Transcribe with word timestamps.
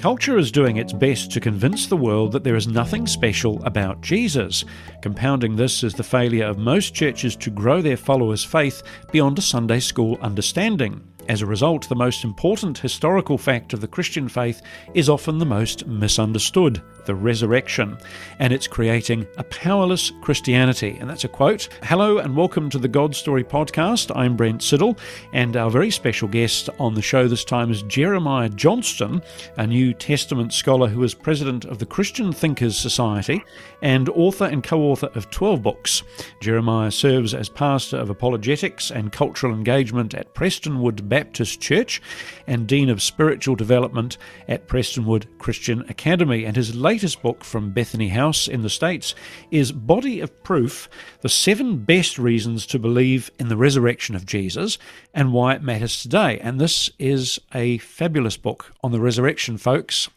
Culture 0.00 0.38
is 0.38 0.50
doing 0.50 0.78
its 0.78 0.94
best 0.94 1.30
to 1.30 1.40
convince 1.40 1.86
the 1.86 1.96
world 1.96 2.32
that 2.32 2.42
there 2.42 2.56
is 2.56 2.66
nothing 2.66 3.06
special 3.06 3.62
about 3.66 4.00
Jesus. 4.00 4.64
Compounding 5.02 5.56
this 5.56 5.84
is 5.84 5.92
the 5.92 6.02
failure 6.02 6.46
of 6.46 6.56
most 6.56 6.94
churches 6.94 7.36
to 7.36 7.50
grow 7.50 7.82
their 7.82 7.98
followers' 7.98 8.42
faith 8.42 8.82
beyond 9.12 9.38
a 9.38 9.42
Sunday 9.42 9.78
school 9.78 10.16
understanding. 10.22 11.09
As 11.28 11.42
a 11.42 11.46
result, 11.46 11.88
the 11.88 11.94
most 11.94 12.24
important 12.24 12.78
historical 12.78 13.38
fact 13.38 13.72
of 13.72 13.80
the 13.80 13.86
Christian 13.86 14.28
faith 14.28 14.62
is 14.94 15.08
often 15.08 15.38
the 15.38 15.46
most 15.46 15.86
misunderstood 15.86 16.82
the 17.10 17.14
resurrection. 17.14 17.98
And 18.38 18.52
it's 18.52 18.66
creating 18.66 19.26
a 19.36 19.44
powerless 19.44 20.12
Christianity. 20.22 20.96
And 21.00 21.08
that's 21.08 21.24
a 21.24 21.28
quote. 21.28 21.68
Hello 21.82 22.18
and 22.18 22.36
welcome 22.36 22.70
to 22.70 22.78
the 22.78 22.88
God 22.88 23.14
Story 23.14 23.42
podcast. 23.44 24.14
I'm 24.14 24.36
Brent 24.36 24.60
Siddle, 24.60 24.98
and 25.32 25.56
our 25.56 25.70
very 25.70 25.90
special 25.90 26.28
guest 26.28 26.68
on 26.78 26.94
the 26.94 27.02
show 27.02 27.26
this 27.26 27.44
time 27.44 27.70
is 27.70 27.82
Jeremiah 27.82 28.48
Johnston, 28.48 29.22
a 29.56 29.66
New 29.66 29.92
Testament 29.94 30.52
scholar 30.52 30.88
who 30.88 31.02
is 31.02 31.14
president 31.14 31.64
of 31.64 31.78
the 31.78 31.86
Christian 31.86 32.32
Thinkers 32.32 32.76
Society 32.76 33.42
and 33.82 34.08
author 34.10 34.44
and 34.44 34.62
co 34.62 34.82
author 34.82 35.10
of 35.14 35.30
12 35.30 35.62
books. 35.62 36.02
Jeremiah 36.40 36.90
serves 36.90 37.34
as 37.34 37.48
pastor 37.48 37.96
of 37.96 38.10
apologetics 38.10 38.90
and 38.90 39.12
cultural 39.12 39.54
engagement 39.54 40.14
at 40.14 40.34
Prestonwood 40.34 41.08
Baptist 41.10 41.60
Church 41.60 42.00
and 42.46 42.66
Dean 42.66 42.88
of 42.88 43.02
Spiritual 43.02 43.56
Development 43.56 44.16
at 44.48 44.66
Prestonwood 44.66 45.26
Christian 45.38 45.84
Academy. 45.90 46.46
And 46.46 46.56
his 46.56 46.74
latest 46.74 47.20
book 47.20 47.44
from 47.44 47.72
Bethany 47.72 48.08
House 48.08 48.48
in 48.48 48.62
the 48.62 48.70
States 48.70 49.14
is 49.50 49.72
Body 49.72 50.20
of 50.20 50.42
Proof 50.42 50.88
The 51.20 51.28
Seven 51.28 51.84
Best 51.84 52.18
Reasons 52.18 52.64
to 52.68 52.78
Believe 52.78 53.30
in 53.38 53.48
the 53.48 53.58
Resurrection 53.58 54.16
of 54.16 54.24
Jesus 54.24 54.78
and 55.12 55.34
Why 55.34 55.54
It 55.54 55.62
Matters 55.62 56.00
Today. 56.00 56.38
And 56.38 56.58
this 56.58 56.88
is 56.98 57.38
a 57.54 57.76
fabulous 57.78 58.38
book 58.38 58.72
on 58.82 58.92
the 58.92 59.00
resurrection, 59.00 59.58
folks. 59.58 60.08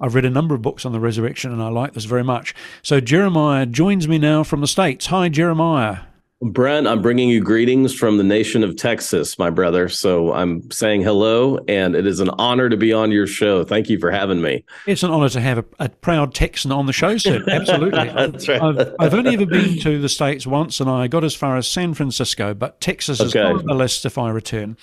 I've 0.00 0.14
read 0.14 0.24
a 0.24 0.30
number 0.30 0.54
of 0.54 0.62
books 0.62 0.84
on 0.84 0.92
the 0.92 1.00
resurrection 1.00 1.52
and 1.52 1.62
I 1.62 1.68
like 1.68 1.94
this 1.94 2.04
very 2.04 2.22
much. 2.22 2.54
So, 2.82 3.00
Jeremiah 3.00 3.66
joins 3.66 4.06
me 4.06 4.18
now 4.18 4.44
from 4.44 4.60
the 4.60 4.68
States. 4.68 5.06
Hi, 5.06 5.28
Jeremiah. 5.28 6.02
Brent, 6.42 6.86
I'm 6.86 7.00
bringing 7.00 7.30
you 7.30 7.40
greetings 7.40 7.94
from 7.94 8.18
the 8.18 8.24
nation 8.24 8.62
of 8.62 8.76
Texas, 8.76 9.38
my 9.38 9.48
brother. 9.48 9.88
So 9.88 10.34
I'm 10.34 10.70
saying 10.70 11.00
hello, 11.00 11.58
and 11.66 11.96
it 11.96 12.06
is 12.06 12.20
an 12.20 12.28
honor 12.36 12.68
to 12.68 12.76
be 12.76 12.92
on 12.92 13.10
your 13.10 13.26
show. 13.26 13.64
Thank 13.64 13.88
you 13.88 13.98
for 13.98 14.10
having 14.10 14.42
me. 14.42 14.62
It's 14.86 15.02
an 15.02 15.10
honor 15.10 15.30
to 15.30 15.40
have 15.40 15.58
a, 15.58 15.64
a 15.78 15.88
proud 15.88 16.34
Texan 16.34 16.72
on 16.72 16.84
the 16.84 16.92
show, 16.92 17.16
sir. 17.16 17.42
Absolutely. 17.50 18.04
That's 18.10 18.48
right. 18.48 18.60
I've, 18.60 18.94
I've, 19.00 19.14
only 19.14 19.32
ever 19.32 19.46
been 19.46 19.78
to 19.80 19.98
the 19.98 20.10
States 20.10 20.46
once, 20.46 20.78
and 20.78 20.90
I 20.90 21.08
got 21.08 21.24
as 21.24 21.34
far 21.34 21.56
as 21.56 21.66
San 21.66 21.94
Francisco, 21.94 22.52
but 22.52 22.82
Texas 22.82 23.18
is 23.18 23.34
okay. 23.34 23.42
on 23.42 23.64
the 23.64 23.74
list 23.74 24.04
if 24.04 24.18
I 24.18 24.30
return. 24.30 24.76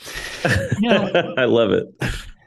Now, 0.79 1.11
I 1.37 1.45
love 1.45 1.71
it. 1.71 1.87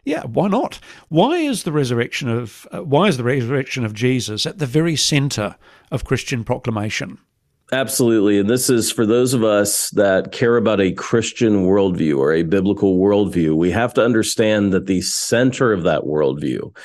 Yeah, 0.05 0.25
why 0.25 0.48
not? 0.48 0.79
Why 1.09 1.37
is 1.37 1.63
the 1.63 1.73
resurrection 1.73 2.29
of 2.29 2.67
uh, 2.73 2.83
why 2.83 3.07
is 3.07 3.17
the 3.17 3.25
resurrection 3.25 3.85
of 3.85 3.95
Jesus 3.95 4.47
at 4.47 4.59
the 4.59 4.67
very 4.67 4.97
center 4.97 5.57
of 5.91 6.05
Christian 6.05 6.45
proclamation? 6.45 7.19
Absolutely. 7.72 8.39
And 8.39 8.48
this 8.48 8.70
is 8.70 8.92
for 8.92 9.05
those 9.05 9.34
of 9.34 9.42
us 9.42 9.91
that 9.91 10.31
care 10.31 10.56
about 10.56 10.81
a 10.81 10.92
Christian 10.92 11.67
worldview 11.67 12.17
or 12.17 12.33
a 12.33 12.45
biblical 12.45 12.97
worldview. 12.98 13.56
We 13.56 13.73
have 13.73 13.92
to 13.95 14.05
understand 14.05 14.73
that 14.73 14.86
the 14.86 15.00
center 15.00 15.73
of 15.73 15.83
that 15.83 16.03
worldview, 16.03 16.77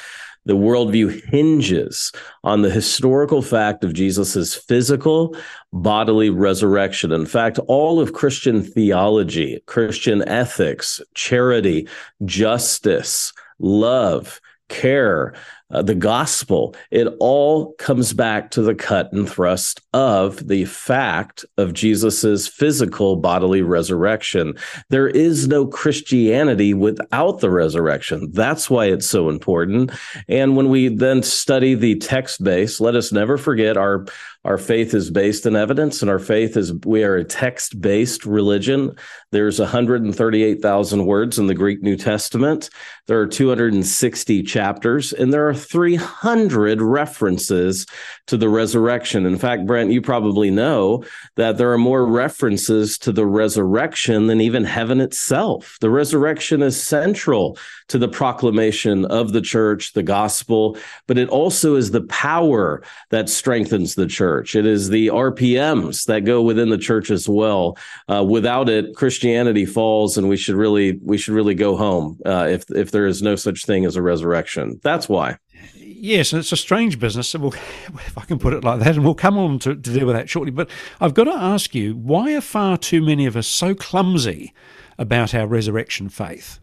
the 0.46 0.56
worldview 0.56 1.22
hinges 1.26 2.12
on 2.44 2.64
the 2.64 2.72
historical 2.72 3.44
fact 3.44 3.84
of 3.84 3.94
Jesus's 3.94 4.56
physical 4.56 5.36
bodily 5.72 6.32
resurrection. 6.32 7.12
In 7.12 7.28
fact, 7.28 7.60
all 7.68 8.00
of 8.00 8.14
Christian 8.14 8.64
theology, 8.64 9.62
Christian 9.68 10.28
ethics, 10.28 11.00
charity, 11.14 11.88
justice, 12.26 13.34
love, 13.60 14.42
care, 14.68 15.36
uh, 15.72 15.82
the 15.82 15.96
gospel, 15.96 16.76
it 16.92 17.08
all 17.20 17.74
comes 17.74 18.14
back 18.14 18.52
to 18.52 18.62
the 18.62 18.76
cut 18.76 19.12
and 19.14 19.30
thrust 19.30 19.82
of 19.94 20.48
the 20.48 20.66
fact 20.66 21.46
of 21.58 21.74
Jesus's 21.74 22.48
physical 22.48 23.16
bodily 23.16 23.62
resurrection. 23.62 24.54
There 24.90 25.08
is 25.08 25.48
no 25.48 25.66
Christianity 25.66 26.74
without 26.74 27.40
the 27.40 27.50
resurrection. 27.50 28.30
That's 28.32 28.70
why 28.70 28.86
it's 28.86 29.08
so 29.08 29.30
important. 29.30 29.92
And 30.28 30.56
when 30.56 30.70
we 30.70 30.88
then 30.90 31.24
study 31.24 31.74
the 31.74 31.96
text 31.96 32.44
base, 32.44 32.80
let 32.80 32.96
us 32.96 33.12
never 33.12 33.38
forget 33.38 33.78
our 33.78 34.06
our 34.44 34.58
faith 34.58 34.96
is 34.96 35.12
based 35.12 35.46
in 35.46 35.56
evidence 35.56 36.02
and 36.02 36.10
our 36.10 36.20
faith 36.20 36.58
is 36.58 36.74
we 36.86 37.04
are 37.04 37.18
a 37.18 37.24
text-based 37.24 38.26
religion. 38.26 38.96
There's 39.32 39.60
138,000 39.60 41.06
words 41.06 41.38
in 41.38 41.46
the 41.46 41.54
Greek 41.54 41.84
New 41.84 41.96
Testament. 41.96 42.72
There 43.06 43.20
are 43.20 43.28
260 43.28 44.42
chapters 44.44 45.14
and 45.14 45.32
there 45.32 45.48
are 45.48 45.54
300 45.54 46.82
references 46.82 47.86
to 48.28 48.38
the 48.38 48.50
resurrection. 48.50 49.28
In 49.28 49.38
fact, 49.38 49.68
Brent, 49.68 49.92
you 49.92 50.02
probably 50.02 50.50
know 50.50 51.04
that 51.36 51.58
there 51.58 51.72
are 51.72 51.78
more 51.78 52.06
references 52.06 52.98
to 53.00 53.12
the 53.12 53.26
resurrection 53.28 54.26
than 54.26 54.42
even 54.42 54.64
heaven 54.64 55.02
itself. 55.02 55.78
The 55.82 55.92
resurrection 55.92 56.64
is 56.64 56.82
central 56.82 57.60
to 57.90 58.00
the 58.00 58.08
proclamation 58.08 59.06
of 59.06 59.34
the 59.34 59.42
church, 59.42 59.94
the 59.94 60.02
gospel, 60.02 60.78
but 61.08 61.18
it 61.18 61.30
also 61.30 61.76
is 61.76 61.92
the 61.92 62.04
power 62.04 62.82
that 63.10 63.30
strengthens 63.30 63.94
the 63.96 64.08
church. 64.08 64.31
It 64.40 64.66
is 64.66 64.90
the 64.90 65.08
RPMs 65.08 66.06
that 66.06 66.26
go 66.26 66.42
within 66.42 66.70
the 66.70 66.78
church 66.78 67.12
as 67.12 67.28
well. 67.28 67.78
Uh, 68.08 68.24
without 68.24 68.70
it, 68.70 68.96
Christianity 68.96 69.66
falls, 69.66 70.18
and 70.18 70.30
we 70.30 70.38
should 70.38 70.56
really 70.56 71.00
we 71.04 71.18
should 71.18 71.34
really 71.34 71.56
go 71.56 71.76
home 71.76 72.20
uh, 72.26 72.48
if 72.50 72.70
if 72.72 72.92
there 72.92 73.06
is 73.06 73.22
no 73.22 73.36
such 73.36 73.66
thing 73.66 73.86
as 73.86 73.96
a 73.96 74.02
resurrection. 74.02 74.80
That's 74.84 75.08
why. 75.08 75.38
Yes, 75.76 76.34
and 76.34 76.40
it's 76.40 76.52
a 76.52 76.58
strange 76.58 77.00
business, 77.00 77.36
if 77.36 78.18
I 78.18 78.26
can 78.26 78.40
put 78.40 78.54
it 78.54 78.64
like 78.64 78.80
that, 78.80 78.96
and 78.96 79.04
we'll 79.04 79.14
come 79.14 79.38
on 79.38 79.60
to, 79.60 79.76
to 79.76 79.94
deal 79.94 80.08
with 80.08 80.16
that 80.16 80.30
shortly. 80.30 80.50
But 80.52 80.68
I've 81.00 81.14
got 81.14 81.26
to 81.26 81.36
ask 81.36 81.76
you, 81.76 81.96
why 81.96 82.34
are 82.34 82.42
far 82.42 82.76
too 82.78 83.04
many 83.04 83.28
of 83.28 83.38
us 83.38 83.46
so 83.46 83.76
clumsy 83.76 84.52
about 84.98 85.36
our 85.36 85.46
resurrection 85.46 86.10
faith? 86.10 86.60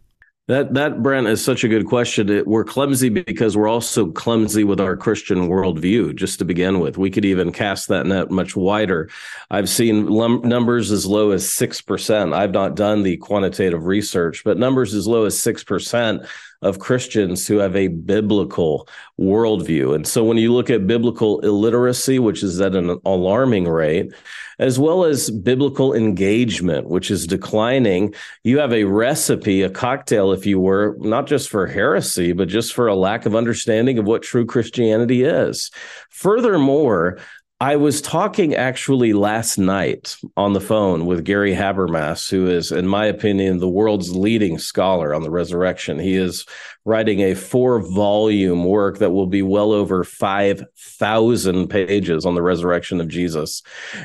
That 0.49 0.73
that 0.75 1.03
Brent 1.03 1.27
is 1.27 1.45
such 1.45 1.63
a 1.63 1.69
good 1.69 1.85
question. 1.85 2.43
We're 2.47 2.65
clumsy 2.65 3.11
because 3.11 3.55
we're 3.55 3.69
also 3.69 4.11
clumsy 4.11 4.65
with 4.65 4.81
our 4.81 4.97
Christian 4.97 5.47
worldview. 5.47 6.17
Just 6.17 6.39
to 6.39 6.47
begin 6.47 6.81
with, 6.81 6.97
we 6.97 7.11
could 7.11 7.27
even 7.27 7.53
cast 7.53 7.89
that 7.89 8.07
net 8.07 8.31
much 8.31 8.57
wider. 8.57 9.11
I've 9.51 9.69
seen 9.69 10.07
lum- 10.07 10.41
numbers 10.43 10.91
as 10.91 11.05
low 11.05 11.33
as 11.33 11.53
six 11.53 11.83
percent. 11.83 12.33
I've 12.33 12.53
not 12.53 12.77
done 12.77 13.03
the 13.03 13.19
quantitative 13.19 13.85
research, 13.85 14.43
but 14.43 14.57
numbers 14.57 14.95
as 14.95 15.07
low 15.07 15.27
as 15.27 15.39
six 15.39 15.63
percent 15.63 16.23
of 16.63 16.79
Christians 16.79 17.47
who 17.47 17.59
have 17.59 17.77
a 17.77 17.89
biblical 17.89 18.89
worldview. 19.19 19.95
And 19.95 20.07
so 20.07 20.25
when 20.25 20.39
you 20.39 20.53
look 20.53 20.71
at 20.71 20.87
biblical 20.87 21.41
illiteracy, 21.41 22.19
which 22.19 22.43
is 22.43 22.61
at 22.61 22.75
an 22.75 23.01
alarming 23.05 23.69
rate, 23.69 24.13
as 24.59 24.77
well 24.79 25.05
as 25.05 25.31
biblical 25.31 25.95
engagement, 25.95 26.89
which 26.89 27.13
is 27.13 27.29
declining, 27.29 28.13
you 28.43 28.59
have 28.59 28.73
a 28.73 28.85
recipe, 28.85 29.63
a 29.63 29.71
cocktail, 29.71 30.33
if 30.33 30.47
you 30.47 30.59
were, 30.59 30.97
not 30.99 31.29
just 31.29 31.49
for 31.49 31.69
heresy, 31.69 32.33
but 32.33 32.49
just 32.49 32.75
for 32.75 32.89
a 32.89 32.97
lack 32.97 33.25
of 33.25 33.37
understanding 33.37 33.99
of 33.99 34.07
what 34.07 34.23
true 34.23 34.45
Christianity 34.45 35.23
is. 35.23 35.71
Furthermore, 36.11 37.21
I 37.61 37.75
was 37.75 38.01
talking 38.01 38.55
actually 38.55 39.13
last 39.13 39.59
night 39.59 40.17
on 40.37 40.53
the 40.53 40.61
phone 40.61 41.07
with 41.07 41.25
Gary 41.25 41.53
Habermas, 41.53 42.31
who 42.31 42.47
is, 42.47 42.71
in 42.71 42.87
my 42.87 43.07
opinion, 43.07 43.59
the 43.59 43.69
world's 43.69 44.15
leading 44.15 44.59
scholar 44.59 45.13
on 45.13 45.23
the 45.23 45.31
resurrection. 45.31 45.99
He 45.99 46.15
is 46.15 46.47
writing 46.85 47.19
a 47.19 47.35
four 47.35 47.81
volume 47.81 48.65
work 48.65 48.99
that 48.99 49.11
will 49.11 49.27
be 49.27 49.43
well 49.43 49.73
over 49.73 50.05
5,000 50.05 51.67
pages 51.67 52.25
on 52.25 52.37
the 52.37 52.43
resurrection 52.43 53.01
of 53.01 53.09
Jesus. 53.09 53.65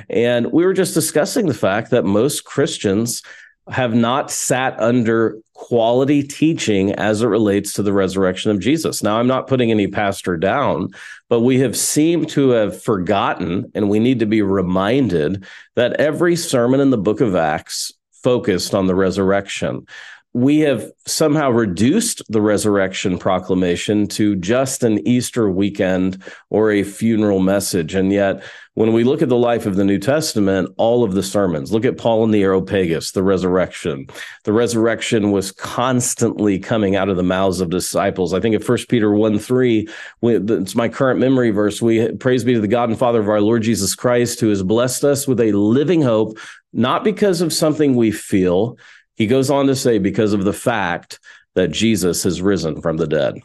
And 0.10 0.52
we 0.52 0.66
were 0.66 0.74
just 0.74 0.96
discussing 0.96 1.46
the 1.46 1.54
fact 1.54 1.92
that 1.92 2.06
most 2.06 2.46
Christians 2.46 3.22
have 3.70 3.94
not 3.94 4.30
sat 4.30 4.78
under 4.80 5.38
quality 5.54 6.22
teaching 6.22 6.92
as 6.94 7.22
it 7.22 7.28
relates 7.28 7.74
to 7.74 7.84
the 7.84 7.94
resurrection 7.94 8.52
of 8.52 8.60
Jesus. 8.60 9.02
Now, 9.02 9.18
I'm 9.18 9.28
not 9.28 9.48
putting 9.48 9.72
any 9.72 9.88
pastor 9.88 10.36
down, 10.36 10.90
but 11.30 11.42
we 11.42 11.60
have 11.60 11.78
seemed 11.78 12.30
to 12.30 12.50
have 12.50 12.82
forgotten, 12.82 13.72
and 13.74 13.90
we 13.90 14.00
need 14.00 14.20
to 14.20 14.26
be 14.26 14.42
reminded 14.42 15.46
that 15.76 15.94
every 15.94 16.36
sermon 16.36 16.82
in 16.82 16.90
the 16.90 16.98
book 16.98 17.22
of 17.22 17.36
Acts 17.36 17.94
focused 18.12 18.74
on 18.74 18.88
the 18.88 18.96
resurrection 18.96 19.86
we 20.34 20.60
have 20.62 20.92
somehow 21.06 21.52
reduced 21.52 22.24
the 22.28 22.42
resurrection 22.42 23.20
proclamation 23.20 24.08
to 24.08 24.36
just 24.36 24.82
an 24.82 25.08
Easter 25.08 25.50
weekend 25.50 26.24
or 26.50 26.72
a 26.72 26.84
funeral 26.84 27.40
message. 27.40 27.94
And 27.94 28.12
yet, 28.12 28.44
when 28.74 28.94
we 28.94 29.04
look 29.04 29.22
at 29.22 29.30
the 29.30 29.38
life 29.38 29.68
of 29.68 29.76
the 29.76 29.84
New 29.84 30.00
Testament, 30.00 30.74
all 30.78 31.04
of 31.04 31.14
the 31.14 31.22
sermons, 31.22 31.72
look 31.72 31.86
at 31.86 32.00
Paul 32.00 32.24
and 32.24 32.34
the 32.34 32.42
Areopagus, 32.42 33.12
the 33.12 33.22
resurrection. 33.22 34.08
The 34.46 34.54
resurrection 34.54 35.32
was 35.32 35.52
constantly 35.52 36.58
coming 36.58 36.96
out 36.96 37.10
of 37.10 37.18
the 37.18 37.22
mouths 37.22 37.62
of 37.62 37.70
disciples. 37.70 38.34
I 38.34 38.40
think 38.40 38.56
at 38.56 38.68
1 38.68 38.78
Peter 38.90 39.12
1 39.14 39.38
3, 39.38 39.88
it's 40.24 40.76
my 40.76 40.90
current 40.90 41.20
memory 41.20 41.52
verse. 41.52 41.80
We 41.80 42.12
praise 42.14 42.44
be 42.44 42.56
to 42.56 42.62
the 42.62 42.68
God 42.68 42.90
and 42.90 42.98
Father 42.98 43.20
of 43.20 43.30
our 43.30 43.42
Lord 43.42 43.62
Jesus 43.62 43.94
Christ, 43.94 44.40
who 44.40 44.50
has 44.50 44.64
blessed 44.64 45.04
us 45.04 45.28
with 45.28 45.40
a 45.40 45.52
living 45.52 46.02
hope, 46.02 46.40
not 46.72 47.04
because 47.04 47.42
of 47.42 47.54
something 47.54 47.96
we 47.96 48.10
feel 48.10 48.80
he 49.16 49.28
goes 49.28 49.50
on 49.50 49.68
to 49.68 49.76
say, 49.76 49.98
because 50.00 50.34
of 50.34 50.44
the 50.44 50.54
fact 50.54 51.20
that 51.56 51.72
Jesus 51.72 52.24
has 52.24 52.42
risen 52.42 52.82
from 52.82 52.98
the 52.98 53.08
dead. 53.08 53.40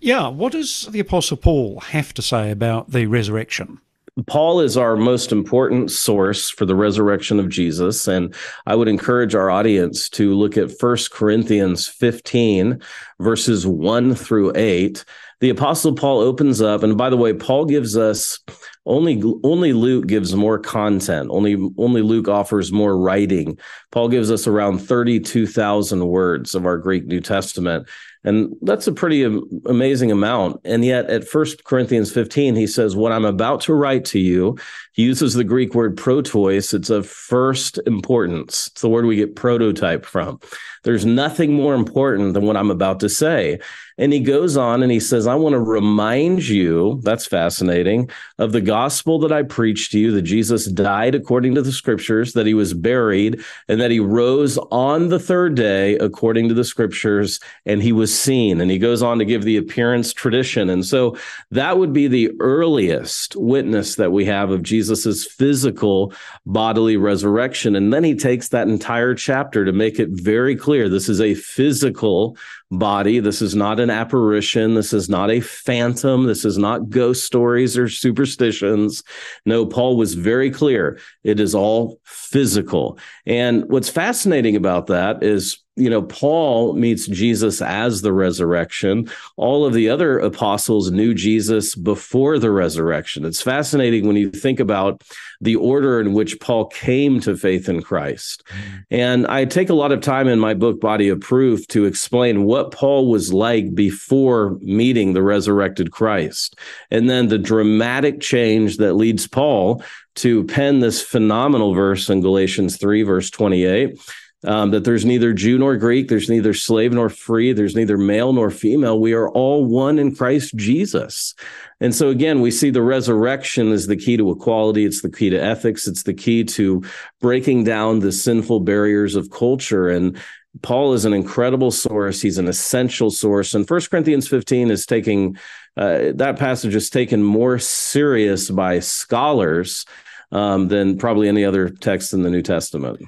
Yeah, 0.00 0.28
what 0.28 0.52
does 0.52 0.86
the 0.90 1.00
Apostle 1.00 1.36
Paul 1.36 1.80
have 1.80 2.12
to 2.14 2.22
say 2.22 2.50
about 2.50 2.90
the 2.90 3.06
resurrection? 3.06 3.80
Paul 4.26 4.60
is 4.60 4.76
our 4.76 4.96
most 4.96 5.32
important 5.32 5.90
source 5.90 6.48
for 6.48 6.64
the 6.64 6.76
resurrection 6.76 7.40
of 7.40 7.48
Jesus. 7.48 8.06
And 8.06 8.34
I 8.66 8.76
would 8.76 8.86
encourage 8.86 9.34
our 9.34 9.50
audience 9.50 10.08
to 10.10 10.34
look 10.34 10.56
at 10.56 10.70
1 10.78 10.96
Corinthians 11.10 11.88
15, 11.88 12.80
verses 13.18 13.66
1 13.66 14.14
through 14.14 14.52
8. 14.54 15.04
The 15.40 15.50
Apostle 15.50 15.94
Paul 15.94 16.20
opens 16.20 16.62
up, 16.62 16.84
and 16.84 16.96
by 16.96 17.10
the 17.10 17.16
way, 17.16 17.32
Paul 17.32 17.64
gives 17.64 17.96
us 17.96 18.38
only 18.86 19.22
only 19.42 19.72
Luke 19.72 20.06
gives 20.06 20.34
more 20.34 20.58
content. 20.58 21.30
Only 21.30 21.56
only 21.78 22.02
Luke 22.02 22.28
offers 22.28 22.72
more 22.72 22.98
writing. 22.98 23.58
Paul 23.90 24.08
gives 24.08 24.30
us 24.30 24.46
around 24.46 24.78
32,000 24.78 26.06
words 26.06 26.54
of 26.54 26.66
our 26.66 26.78
Greek 26.78 27.06
New 27.06 27.20
Testament. 27.20 27.88
And 28.24 28.56
that's 28.62 28.86
a 28.86 28.92
pretty 28.92 29.22
amazing 29.66 30.10
amount. 30.10 30.62
And 30.64 30.82
yet 30.82 31.10
at 31.10 31.28
First 31.28 31.64
Corinthians 31.64 32.10
15, 32.10 32.56
he 32.56 32.66
says, 32.66 32.96
What 32.96 33.12
I'm 33.12 33.26
about 33.26 33.60
to 33.62 33.74
write 33.74 34.06
to 34.06 34.18
you, 34.18 34.56
he 34.92 35.02
uses 35.02 35.34
the 35.34 35.44
Greek 35.44 35.74
word 35.74 35.96
protois. 35.96 36.72
It's 36.72 36.88
of 36.88 37.06
first 37.06 37.78
importance. 37.86 38.68
It's 38.68 38.80
the 38.80 38.88
word 38.88 39.04
we 39.04 39.16
get 39.16 39.36
prototype 39.36 40.06
from. 40.06 40.40
There's 40.84 41.04
nothing 41.04 41.52
more 41.52 41.74
important 41.74 42.32
than 42.32 42.46
what 42.46 42.56
I'm 42.56 42.70
about 42.70 43.00
to 43.00 43.10
say. 43.10 43.58
And 43.96 44.12
he 44.12 44.20
goes 44.20 44.56
on 44.56 44.82
and 44.82 44.90
he 44.90 45.00
says, 45.00 45.26
I 45.26 45.34
want 45.36 45.52
to 45.52 45.60
remind 45.60 46.48
you, 46.48 47.00
that's 47.02 47.26
fascinating, 47.26 48.10
of 48.38 48.52
the 48.52 48.60
gospel 48.60 49.18
that 49.20 49.32
I 49.32 49.42
preached 49.42 49.92
to 49.92 49.98
you 49.98 50.10
that 50.12 50.22
Jesus 50.22 50.66
died 50.66 51.14
according 51.14 51.54
to 51.54 51.62
the 51.62 51.72
scriptures, 51.72 52.32
that 52.32 52.46
he 52.46 52.54
was 52.54 52.74
buried, 52.74 53.42
and 53.68 53.80
that 53.80 53.90
he 53.90 54.00
rose 54.00 54.58
on 54.72 55.08
the 55.08 55.20
third 55.20 55.54
day 55.54 55.96
according 55.98 56.48
to 56.48 56.54
the 56.54 56.64
scriptures, 56.64 57.38
and 57.66 57.82
he 57.82 57.92
was 57.92 58.16
seen. 58.16 58.60
And 58.60 58.70
he 58.70 58.78
goes 58.78 59.02
on 59.02 59.18
to 59.18 59.24
give 59.24 59.44
the 59.44 59.56
appearance 59.56 60.12
tradition. 60.12 60.70
And 60.70 60.84
so 60.84 61.16
that 61.52 61.78
would 61.78 61.92
be 61.92 62.08
the 62.08 62.32
earliest 62.40 63.36
witness 63.36 63.94
that 63.96 64.12
we 64.12 64.24
have 64.24 64.50
of 64.50 64.62
Jesus's 64.62 65.24
physical 65.24 66.12
bodily 66.46 66.96
resurrection. 66.96 67.76
And 67.76 67.92
then 67.92 68.04
he 68.04 68.14
takes 68.14 68.48
that 68.48 68.68
entire 68.68 69.14
chapter 69.14 69.64
to 69.64 69.72
make 69.72 70.00
it 70.00 70.08
very 70.10 70.56
clear 70.56 70.88
this 70.88 71.08
is 71.08 71.20
a 71.20 71.34
physical 71.34 72.36
body. 72.78 73.20
This 73.20 73.42
is 73.42 73.54
not 73.54 73.80
an 73.80 73.90
apparition. 73.90 74.74
This 74.74 74.92
is 74.92 75.08
not 75.08 75.30
a 75.30 75.40
phantom. 75.40 76.24
This 76.26 76.44
is 76.44 76.58
not 76.58 76.90
ghost 76.90 77.24
stories 77.24 77.76
or 77.78 77.88
superstitions. 77.88 79.02
No, 79.46 79.66
Paul 79.66 79.96
was 79.96 80.14
very 80.14 80.50
clear. 80.50 80.98
It 81.22 81.40
is 81.40 81.54
all 81.54 82.00
physical. 82.04 82.98
And 83.26 83.64
what's 83.68 83.88
fascinating 83.88 84.56
about 84.56 84.86
that 84.88 85.22
is 85.22 85.63
you 85.76 85.90
know, 85.90 86.02
Paul 86.02 86.74
meets 86.74 87.06
Jesus 87.08 87.60
as 87.60 88.02
the 88.02 88.12
resurrection. 88.12 89.10
All 89.36 89.66
of 89.66 89.74
the 89.74 89.88
other 89.88 90.20
apostles 90.20 90.92
knew 90.92 91.14
Jesus 91.14 91.74
before 91.74 92.38
the 92.38 92.52
resurrection. 92.52 93.24
It's 93.24 93.42
fascinating 93.42 94.06
when 94.06 94.14
you 94.14 94.30
think 94.30 94.60
about 94.60 95.02
the 95.40 95.56
order 95.56 96.00
in 96.00 96.12
which 96.12 96.38
Paul 96.38 96.66
came 96.66 97.18
to 97.20 97.36
faith 97.36 97.68
in 97.68 97.82
Christ. 97.82 98.44
And 98.90 99.26
I 99.26 99.46
take 99.46 99.68
a 99.68 99.74
lot 99.74 99.90
of 99.90 100.00
time 100.00 100.28
in 100.28 100.38
my 100.38 100.54
book, 100.54 100.80
Body 100.80 101.08
of 101.08 101.20
Proof, 101.20 101.66
to 101.68 101.86
explain 101.86 102.44
what 102.44 102.70
Paul 102.70 103.10
was 103.10 103.32
like 103.32 103.74
before 103.74 104.56
meeting 104.60 105.12
the 105.12 105.22
resurrected 105.22 105.90
Christ. 105.90 106.56
And 106.92 107.10
then 107.10 107.26
the 107.26 107.38
dramatic 107.38 108.20
change 108.20 108.76
that 108.76 108.94
leads 108.94 109.26
Paul 109.26 109.82
to 110.16 110.44
pen 110.44 110.78
this 110.78 111.02
phenomenal 111.02 111.74
verse 111.74 112.08
in 112.08 112.20
Galatians 112.20 112.76
3, 112.76 113.02
verse 113.02 113.28
28 113.30 113.98
um, 114.46 114.70
that 114.70 114.84
there's 114.84 115.04
neither 115.04 115.32
Jew 115.32 115.58
nor 115.58 115.76
Greek, 115.76 116.08
there's 116.08 116.28
neither 116.28 116.54
slave 116.54 116.92
nor 116.92 117.08
free, 117.08 117.52
there's 117.52 117.74
neither 117.74 117.96
male 117.96 118.32
nor 118.32 118.50
female. 118.50 118.98
We 119.00 119.12
are 119.12 119.28
all 119.30 119.64
one 119.64 119.98
in 119.98 120.14
Christ 120.14 120.54
Jesus. 120.56 121.34
And 121.80 121.94
so, 121.94 122.08
again, 122.08 122.40
we 122.40 122.50
see 122.50 122.70
the 122.70 122.82
resurrection 122.82 123.72
is 123.72 123.86
the 123.86 123.96
key 123.96 124.16
to 124.16 124.30
equality, 124.30 124.84
it's 124.84 125.02
the 125.02 125.10
key 125.10 125.30
to 125.30 125.36
ethics, 125.36 125.86
it's 125.86 126.02
the 126.02 126.14
key 126.14 126.44
to 126.44 126.82
breaking 127.20 127.64
down 127.64 128.00
the 128.00 128.12
sinful 128.12 128.60
barriers 128.60 129.16
of 129.16 129.30
culture. 129.30 129.88
And 129.88 130.16
Paul 130.62 130.92
is 130.92 131.04
an 131.04 131.12
incredible 131.12 131.70
source. 131.70 132.22
He's 132.22 132.38
an 132.38 132.46
essential 132.46 133.10
source. 133.10 133.54
And 133.54 133.66
First 133.66 133.90
Corinthians 133.90 134.28
15 134.28 134.70
is 134.70 134.86
taking 134.86 135.36
uh, 135.76 136.12
that 136.14 136.38
passage 136.38 136.74
is 136.74 136.88
taken 136.88 137.22
more 137.22 137.58
serious 137.58 138.48
by 138.48 138.78
scholars 138.78 139.84
um, 140.30 140.68
than 140.68 140.98
probably 140.98 141.28
any 141.28 141.44
other 141.44 141.68
text 141.68 142.12
in 142.12 142.22
the 142.22 142.30
New 142.30 142.42
Testament. 142.42 143.00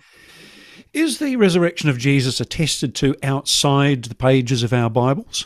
Is 0.96 1.18
the 1.18 1.36
resurrection 1.36 1.90
of 1.90 1.98
Jesus 1.98 2.40
attested 2.40 2.94
to 2.94 3.14
outside 3.22 4.04
the 4.04 4.14
pages 4.14 4.62
of 4.62 4.72
our 4.72 4.88
Bibles? 4.88 5.44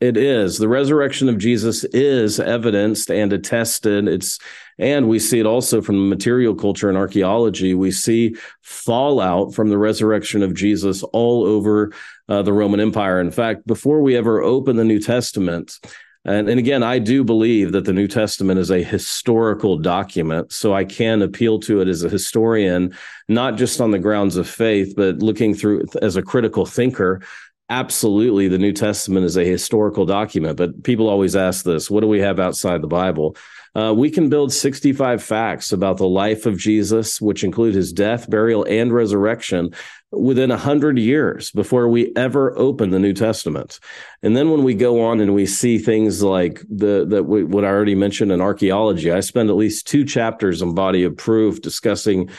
It 0.00 0.16
is. 0.16 0.58
The 0.58 0.68
resurrection 0.68 1.28
of 1.28 1.36
Jesus 1.36 1.82
is 1.82 2.38
evidenced 2.38 3.10
and 3.10 3.32
attested. 3.32 4.06
It's 4.06 4.38
and 4.78 5.08
we 5.08 5.18
see 5.18 5.40
it 5.40 5.46
also 5.46 5.82
from 5.82 6.08
material 6.08 6.54
culture 6.54 6.88
and 6.88 6.96
archaeology. 6.96 7.74
We 7.74 7.90
see 7.90 8.36
fallout 8.62 9.52
from 9.52 9.68
the 9.68 9.78
resurrection 9.78 10.44
of 10.44 10.54
Jesus 10.54 11.02
all 11.02 11.44
over 11.44 11.92
uh, 12.28 12.42
the 12.42 12.52
Roman 12.52 12.78
Empire. 12.78 13.20
In 13.20 13.32
fact, 13.32 13.66
before 13.66 14.00
we 14.00 14.16
ever 14.16 14.42
open 14.42 14.76
the 14.76 14.84
New 14.84 15.00
Testament, 15.00 15.80
and, 16.24 16.48
and 16.48 16.58
again, 16.58 16.82
I 16.82 16.98
do 16.98 17.22
believe 17.22 17.72
that 17.72 17.84
the 17.84 17.92
New 17.92 18.08
Testament 18.08 18.58
is 18.58 18.70
a 18.70 18.82
historical 18.82 19.76
document. 19.76 20.52
So 20.52 20.72
I 20.72 20.84
can 20.84 21.20
appeal 21.20 21.58
to 21.60 21.80
it 21.80 21.88
as 21.88 22.02
a 22.02 22.08
historian, 22.08 22.94
not 23.28 23.56
just 23.56 23.80
on 23.80 23.90
the 23.90 23.98
grounds 23.98 24.36
of 24.36 24.48
faith, 24.48 24.94
but 24.96 25.18
looking 25.18 25.54
through 25.54 25.84
as 26.00 26.16
a 26.16 26.22
critical 26.22 26.64
thinker. 26.64 27.20
Absolutely, 27.68 28.48
the 28.48 28.58
New 28.58 28.72
Testament 28.72 29.26
is 29.26 29.36
a 29.36 29.44
historical 29.44 30.06
document. 30.06 30.56
But 30.56 30.82
people 30.82 31.08
always 31.08 31.36
ask 31.36 31.64
this 31.64 31.90
what 31.90 32.00
do 32.00 32.08
we 32.08 32.20
have 32.20 32.40
outside 32.40 32.80
the 32.80 32.88
Bible? 32.88 33.36
Uh, 33.74 33.92
we 33.92 34.08
can 34.08 34.28
build 34.28 34.52
65 34.52 35.22
facts 35.22 35.72
about 35.72 35.96
the 35.96 36.06
life 36.06 36.46
of 36.46 36.56
Jesus, 36.56 37.20
which 37.20 37.42
include 37.42 37.74
his 37.74 37.92
death, 37.92 38.30
burial, 38.30 38.64
and 38.64 38.92
resurrection 38.92 39.74
within 40.16 40.50
100 40.50 40.98
years 40.98 41.50
before 41.50 41.88
we 41.88 42.12
ever 42.16 42.56
open 42.58 42.90
the 42.90 42.98
New 42.98 43.12
Testament. 43.12 43.80
And 44.22 44.36
then 44.36 44.50
when 44.50 44.62
we 44.62 44.74
go 44.74 45.02
on 45.02 45.20
and 45.20 45.34
we 45.34 45.46
see 45.46 45.78
things 45.78 46.22
like 46.22 46.62
the 46.68 47.04
that 47.06 47.24
what 47.24 47.64
I 47.64 47.68
already 47.68 47.94
mentioned 47.94 48.32
in 48.32 48.40
archaeology, 48.40 49.10
I 49.10 49.20
spend 49.20 49.50
at 49.50 49.56
least 49.56 49.86
two 49.86 50.04
chapters 50.04 50.62
in 50.62 50.74
Body 50.74 51.04
of 51.04 51.16
Proof 51.16 51.60
discussing 51.60 52.30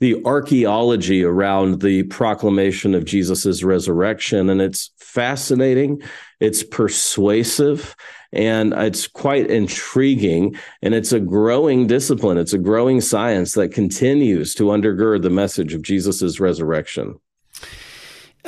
the 0.00 0.22
archaeology 0.24 1.24
around 1.24 1.80
the 1.80 2.02
proclamation 2.04 2.94
of 2.94 3.04
Jesus's 3.04 3.64
resurrection. 3.64 4.50
And 4.50 4.60
it's 4.60 4.90
fascinating, 4.98 6.02
it's 6.40 6.62
persuasive, 6.62 7.94
and 8.32 8.74
it's 8.74 9.06
quite 9.06 9.48
intriguing. 9.48 10.56
And 10.82 10.94
it's 10.94 11.12
a 11.12 11.20
growing 11.20 11.86
discipline, 11.86 12.38
it's 12.38 12.52
a 12.52 12.58
growing 12.58 13.00
science 13.00 13.54
that 13.54 13.68
continues 13.68 14.54
to 14.56 14.64
undergird 14.64 15.22
the 15.22 15.30
message 15.30 15.74
of 15.74 15.82
Jesus's 15.82 16.40
resurrection. 16.40 17.18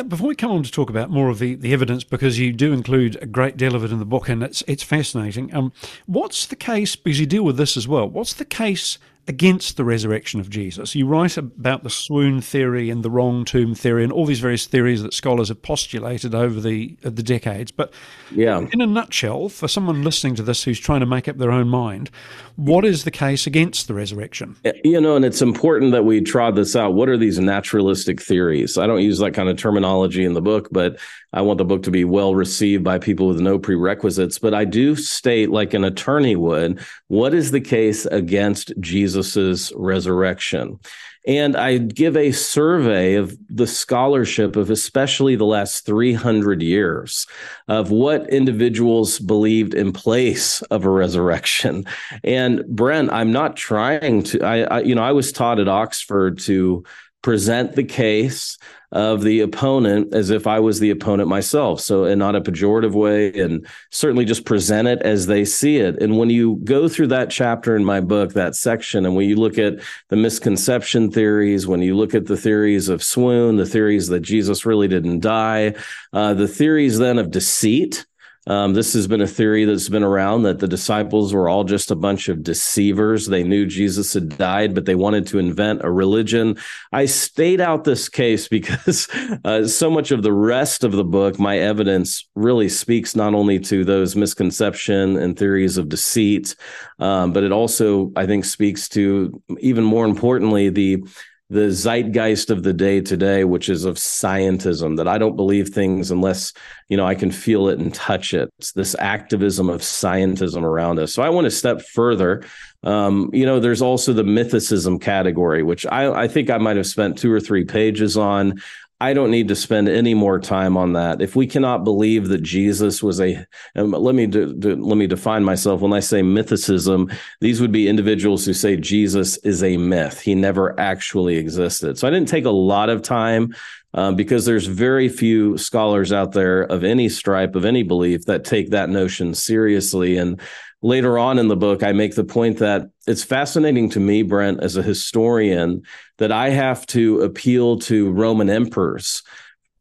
Before 0.05 0.29
we 0.29 0.35
come 0.35 0.50
on 0.50 0.62
to 0.62 0.71
talk 0.71 0.91
about 0.91 1.09
more 1.09 1.31
of 1.31 1.38
the, 1.38 1.55
the 1.55 1.73
evidence, 1.73 2.05
because 2.05 2.38
you 2.38 2.53
do 2.53 2.75
include 2.75 3.17
a 3.23 3.26
great 3.26 3.57
deal 3.57 3.75
of 3.75 3.83
it 3.83 3.91
in 3.91 3.99
the 3.99 4.05
book, 4.05 4.29
and 4.29 4.43
it's 4.43 4.62
it's 4.67 4.83
fascinating. 4.83 5.55
Um, 5.55 5.73
what's 6.05 6.47
the 6.47 6.55
case? 6.55 6.97
Because 6.97 7.19
you 7.19 7.25
deal 7.25 7.45
with 7.45 7.57
this 7.57 7.79
as 7.79 7.88
well. 7.88 8.07
What's 8.07 8.35
the 8.35 8.45
case 8.45 8.99
against 9.28 9.76
the 9.76 9.85
resurrection 9.85 10.40
of 10.40 10.49
Jesus. 10.49 10.95
You 10.95 11.06
write 11.06 11.37
about 11.37 11.83
the 11.83 11.90
swoon 11.90 12.40
theory 12.40 12.90
and 12.90 13.02
the 13.02 13.11
wrong 13.11 13.45
tomb 13.45 13.75
theory 13.75 14.04
and 14.04 14.12
all 14.12 14.25
these 14.25 14.40
various 14.40 14.66
theories 14.66 15.02
that 15.02 15.12
scholars 15.12 15.49
have 15.49 15.62
postulated 15.62 16.35
over 16.35 16.61
the 16.61 16.97
uh, 17.04 17.11
the 17.11 17.23
decades. 17.23 17.71
But 17.71 17.92
yeah. 18.30 18.66
in 18.73 18.80
a 18.80 18.87
nutshell, 18.87 19.49
for 19.49 19.68
someone 19.68 20.04
listening 20.04 20.37
to 20.37 20.42
this 20.42 20.62
who's 20.62 20.78
trying 20.78 21.00
to 21.00 21.06
make 21.06 21.28
up 21.28 21.38
their 21.38 21.50
own 21.50 21.68
mind, 21.68 22.11
what 22.56 22.85
is 22.85 23.04
the 23.04 23.11
case 23.11 23.47
against 23.47 23.88
the 23.88 23.95
resurrection? 23.95 24.56
You 24.85 25.00
know, 25.00 25.16
and 25.16 25.25
it's 25.25 25.42
important 25.42 25.92
that 25.92 26.04
we 26.04 26.21
trod 26.21 26.56
this 26.56 26.76
out. 26.76 26.95
What 26.95 27.09
are 27.09 27.16
these 27.16 27.38
naturalistic 27.38 28.23
theories? 28.23 28.78
I 28.78 28.87
don't 28.87 29.02
use 29.02 29.18
that 29.18 29.33
kind 29.33 29.49
of 29.49 29.56
terminology 29.56 30.25
in 30.25 30.35
the 30.35 30.42
book, 30.42 30.68
but 30.71 30.99
I 31.37 31.43
want 31.43 31.59
the 31.59 31.66
book 31.66 31.83
to 31.83 31.90
be 31.90 32.05
well 32.05 32.35
received 32.35 32.83
by 32.83 32.99
people 32.99 33.28
with 33.28 33.40
no 33.40 33.59
prerequisites. 33.59 34.38
But 34.38 34.55
I 34.55 34.64
do 34.64 34.97
state, 34.97 35.50
like 35.50 35.75
an 35.75 35.85
attorney 35.85 36.35
would, 36.35 36.81
what 37.09 37.35
is 37.35 37.50
the 37.50 37.61
case 37.61 38.07
against 38.07 38.73
Jesus's 38.81 39.71
resurrection? 39.76 40.81
And 41.26 41.57
I 41.57 41.78
give 41.78 42.16
a 42.16 42.31
survey 42.31 43.16
of 43.16 43.37
the 43.50 43.66
scholarship 43.66 44.57
of 44.57 44.71
especially 44.71 45.37
the 45.37 45.45
last 45.45 45.85
300 45.85 46.62
years 46.62 47.26
of 47.69 47.90
what 47.90 48.31
individuals 48.31 49.19
believed 49.19 49.75
in 49.75 49.93
place 49.93 50.62
of 50.62 50.85
a 50.85 50.90
resurrection. 50.90 51.85
And 52.23 52.64
Brent, 52.66 53.11
I'm 53.12 53.33
not 53.33 53.57
trying 53.57 54.23
to, 54.23 54.43
I, 54.43 54.61
I 54.62 54.81
you 54.81 54.95
know, 54.95 55.02
I 55.02 55.12
was 55.12 55.33
taught 55.33 55.59
at 55.59 55.69
Oxford 55.69 56.38
to 56.40 56.85
present 57.23 57.75
the 57.75 57.85
case 57.85 58.59
of 58.93 59.23
the 59.23 59.41
opponent 59.41 60.15
as 60.15 60.31
if 60.31 60.47
I 60.47 60.61
was 60.61 60.79
the 60.79 60.91
opponent 60.91 61.29
myself. 61.29 61.81
So, 61.81 62.05
in 62.05 62.19
not 62.19 62.37
a 62.37 62.41
pejorative 62.41 62.93
way, 62.93 63.33
and 63.33 63.67
certainly 63.91 64.25
just 64.25 64.45
present 64.45 64.87
it 64.87 65.03
as 65.03 65.27
they 65.27 65.45
see 65.45 65.79
it. 65.79 66.01
And 66.01 66.19
when 66.19 66.31
you 66.31 66.61
go 66.65 66.89
through 66.89 67.09
that 67.09 67.29
chapter 67.29 67.75
in 67.75 67.85
my 67.85 68.01
book, 68.01 68.33
that 68.35 68.55
section, 68.55 69.05
and 69.05 69.17
when 69.17 69.29
you 69.29 69.37
look 69.37 69.59
at 69.59 69.81
the 70.09 70.17
misconception 70.17 71.11
theories, 71.11 71.67
when 71.67 71.83
you 71.83 71.97
look 71.97 72.15
at 72.15 72.27
the 72.27 72.37
theories 72.37 72.89
of 72.89 73.03
swoon, 73.03 73.57
the 73.57 73.67
theories 73.67 74.07
that 74.09 74.21
Jesus 74.21 74.65
really 74.65 74.89
didn't 74.89 75.21
die, 75.21 75.75
uh, 76.13 76.35
the 76.35 76.49
theories 76.49 76.99
then 76.99 77.19
of 77.19 77.31
deceit, 77.31 78.07
Um, 78.47 78.75
this 78.75 78.93
has 78.93 79.09
been 79.09 79.21
a 79.21 79.26
theory 79.26 79.65
that's 79.65 79.88
been 79.88 80.05
around 80.05 80.43
that 80.45 80.61
the 80.61 80.69
disciples 80.69 81.35
were 81.35 81.49
all 81.49 81.65
just 81.65 81.91
a 81.91 81.97
bunch 81.97 82.29
of 82.29 82.45
deceivers. 82.45 83.26
They 83.26 83.43
knew 83.43 83.67
Jesus 83.67 84.15
had 84.15 84.38
died, 84.38 84.75
but 84.75 84.85
they 84.85 84.95
wanted 84.95 85.26
to 85.29 85.38
invent 85.38 85.85
a 85.85 85.91
religion. 85.91 86.57
I 86.93 87.07
stayed 87.07 87.61
out 87.61 87.85
this 87.85 88.09
case 88.09 88.47
because 88.57 89.09
uh, 89.45 89.67
so 89.67 89.91
much 89.91 90.12
of 90.12 90.23
the 90.23 90.33
rest 90.33 90.85
of 90.85 90.93
the 90.93 91.05
book, 91.05 91.38
my 91.38 91.59
evidence 91.59 92.29
really 92.35 92.69
speaks 92.69 93.17
not 93.17 93.35
only 93.35 93.59
to 93.61 93.85
those 93.85 94.15
misconception 94.15 95.17
and 95.17 95.37
theories 95.37 95.76
of 95.76 95.88
deceit, 95.88 96.55
um, 96.99 97.33
but 97.33 97.43
it 97.43 97.53
also, 97.53 98.12
I 98.17 98.26
think, 98.26 98.45
speaks 98.45 98.88
to 98.91 99.43
even 99.59 99.85
more 99.85 100.05
importantly 100.05 100.69
the 100.69 101.03
the 101.49 101.71
zeitgeist 101.71 102.50
of 102.50 102.65
the 102.65 102.73
day 102.73 103.00
today, 103.00 103.45
which 103.45 103.69
is 103.69 103.85
of 103.85 103.97
scientism, 103.97 104.97
that 104.97 105.07
I 105.07 105.17
don't 105.17 105.37
believe 105.37 105.69
things 105.69 106.11
unless, 106.11 106.53
you 106.88 106.97
know, 106.97 107.07
I 107.07 107.15
can 107.15 107.31
feel 107.31 107.69
it 107.69 107.79
and 107.79 107.95
touch 107.95 108.35
it. 108.35 108.50
It's 108.59 108.73
this 108.73 108.97
activism 108.99 109.69
of 109.69 109.81
scientism 109.81 110.62
around 110.62 110.99
us. 110.99 111.15
So 111.15 111.23
I 111.23 111.29
want 111.29 111.45
to 111.45 111.50
step 111.53 111.83
further. 111.83 112.45
Um, 112.83 113.31
you 113.33 113.47
know, 113.47 113.61
there's 113.61 113.83
also 113.83 114.12
the 114.12 114.25
mythicism 114.25 115.00
category, 115.00 115.62
which 115.62 115.87
I, 115.87 116.25
I 116.25 116.29
think 116.29 116.50
I 116.50 116.59
might 116.59 116.76
have 116.76 116.87
spent 116.87 117.19
two 117.19 117.33
or 117.33 117.41
three 117.41 117.65
pages 117.65 118.17
on. 118.17 118.61
I 118.99 119.12
don't 119.12 119.31
need 119.31 119.49
to 119.49 119.55
spend 119.55 119.91
any 119.91 120.15
more 120.15 120.38
time 120.38 120.76
on 120.76 120.95
that. 120.95 121.21
If 121.21 121.37
we 121.37 121.47
cannot 121.47 121.85
believe 121.85 122.29
that 122.29 122.43
Jesus 122.43 123.03
was 123.03 123.21
a, 123.21 123.47
let 123.75 124.15
me 124.15 124.26
do, 124.26 124.55
do, 124.55 124.75
let 124.75 124.97
me 124.97 125.07
define 125.07 125.45
myself. 125.45 125.83
When 125.83 125.93
I 125.93 126.00
say 126.00 126.23
mythicism, 126.23 127.15
these 127.43 127.61
would 127.61 127.73
be 127.73 127.88
individuals 127.88 128.47
who 128.47 128.55
say 128.55 128.76
Jesus 128.76 129.37
is 129.38 129.62
a 129.62 129.76
myth. 129.76 130.21
He 130.21 130.35
never 130.35 130.79
actually 130.81 131.37
existed. 131.37 131.99
So 131.99 132.09
I 132.09 132.11
didn't 132.11 132.29
take 132.29 132.47
a 132.47 132.50
lot 132.50 132.88
of 132.88 133.03
time 133.03 133.55
um, 133.93 134.17
because 134.17 134.47
there's 134.47 134.67
very 134.67 135.11
few 135.11 135.59
scholars 135.59 136.11
out 136.11 136.33
there 136.33 136.62
of 136.62 136.83
any 136.83 137.11
stripe 137.11 137.55
of 137.55 137.67
any 137.67 137.83
belief 137.83 138.25
that 138.25 138.45
take 138.45 138.71
that 138.71 138.88
notion 138.88 139.35
seriously. 139.35 140.17
And 140.17 140.41
later 140.87 141.19
on 141.19 141.38
in 141.38 141.49
the 141.49 141.57
book, 141.57 141.83
I 141.83 141.93
make 141.93 142.14
the 142.14 142.25
point 142.25 142.59
that 142.59 142.88
it's 143.09 143.25
fascinating 143.25 143.90
to 143.90 144.00
me, 144.00 144.23
Brent, 144.23 144.62
as 144.62 144.76
a 144.76 144.83
historian, 144.83 145.83
that 146.19 146.31
I 146.31 146.50
have 146.50 146.87
to 146.87 147.23
appeal 147.23 147.81
to 147.81 148.12
Roman 148.12 148.49
emperors 148.49 149.25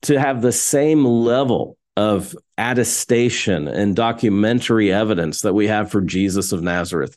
to 0.02 0.20
have 0.20 0.42
the 0.42 0.52
same 0.52 1.06
level 1.06 1.78
of 1.96 2.36
attestation 2.58 3.68
and 3.68 3.96
documentary 3.96 4.92
evidence 4.92 5.42
that 5.42 5.54
we 5.54 5.68
have 5.68 5.92
for 5.92 6.02
Jesus 6.02 6.52
of 6.52 6.64
Nazareth. 6.64 7.16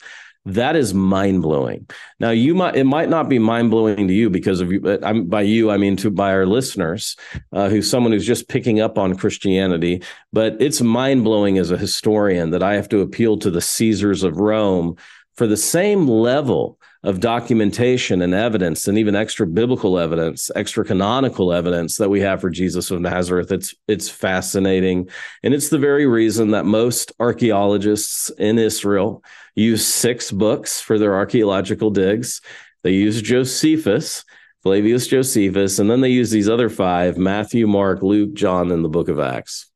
That 0.48 0.76
is 0.76 0.94
mind 0.94 1.42
blowing. 1.42 1.86
Now, 2.20 2.30
you 2.30 2.54
might 2.54 2.74
it 2.74 2.84
might 2.84 3.10
not 3.10 3.28
be 3.28 3.38
mind 3.38 3.70
blowing 3.70 4.08
to 4.08 4.14
you 4.14 4.30
because 4.30 4.62
of 4.62 4.72
you. 4.72 4.80
But 4.80 5.04
I'm, 5.04 5.26
by 5.26 5.42
you, 5.42 5.70
I 5.70 5.76
mean 5.76 5.94
to 5.98 6.10
by 6.10 6.32
our 6.32 6.46
listeners, 6.46 7.16
uh, 7.52 7.68
who's 7.68 7.90
someone 7.90 8.12
who's 8.12 8.26
just 8.26 8.48
picking 8.48 8.80
up 8.80 8.96
on 8.96 9.16
Christianity. 9.16 10.02
But 10.32 10.56
it's 10.58 10.80
mind 10.80 11.22
blowing 11.22 11.58
as 11.58 11.70
a 11.70 11.76
historian 11.76 12.50
that 12.52 12.62
I 12.62 12.76
have 12.76 12.88
to 12.90 13.00
appeal 13.02 13.36
to 13.38 13.50
the 13.50 13.60
Caesars 13.60 14.22
of 14.22 14.38
Rome 14.38 14.96
for 15.36 15.46
the 15.46 15.56
same 15.56 16.08
level 16.08 16.78
of 17.04 17.20
documentation 17.20 18.22
and 18.22 18.34
evidence 18.34 18.88
and 18.88 18.98
even 18.98 19.14
extra 19.14 19.46
biblical 19.46 19.98
evidence 19.98 20.50
extra 20.56 20.84
canonical 20.84 21.52
evidence 21.52 21.96
that 21.96 22.08
we 22.08 22.20
have 22.20 22.40
for 22.40 22.50
jesus 22.50 22.90
of 22.90 23.00
nazareth. 23.00 23.52
It's 23.52 23.74
it's 23.86 24.08
fascinating. 24.08 25.08
And 25.42 25.54
it's 25.54 25.68
the 25.68 25.78
very 25.78 26.06
reason 26.06 26.50
that 26.50 26.64
most 26.64 27.12
archaeologists 27.20 28.30
in 28.38 28.58
israel 28.58 29.22
use 29.54 29.86
six 29.86 30.32
books 30.32 30.80
for 30.80 30.98
their 30.98 31.14
archaeological 31.14 31.90
digs. 31.90 32.40
They 32.82 32.92
use 32.92 33.22
josephus 33.22 34.24
flavius 34.62 35.06
josephus 35.06 35.78
and 35.78 35.88
then 35.88 36.00
they 36.00 36.10
use 36.10 36.30
these 36.30 36.48
other 36.48 36.68
five 36.68 37.16
matthew 37.16 37.66
mark 37.66 38.02
luke 38.02 38.34
john 38.34 38.72
and 38.72 38.84
the 38.84 38.88
book 38.88 39.08
of 39.08 39.20
acts 39.20 39.70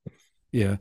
yeah. 0.52 0.76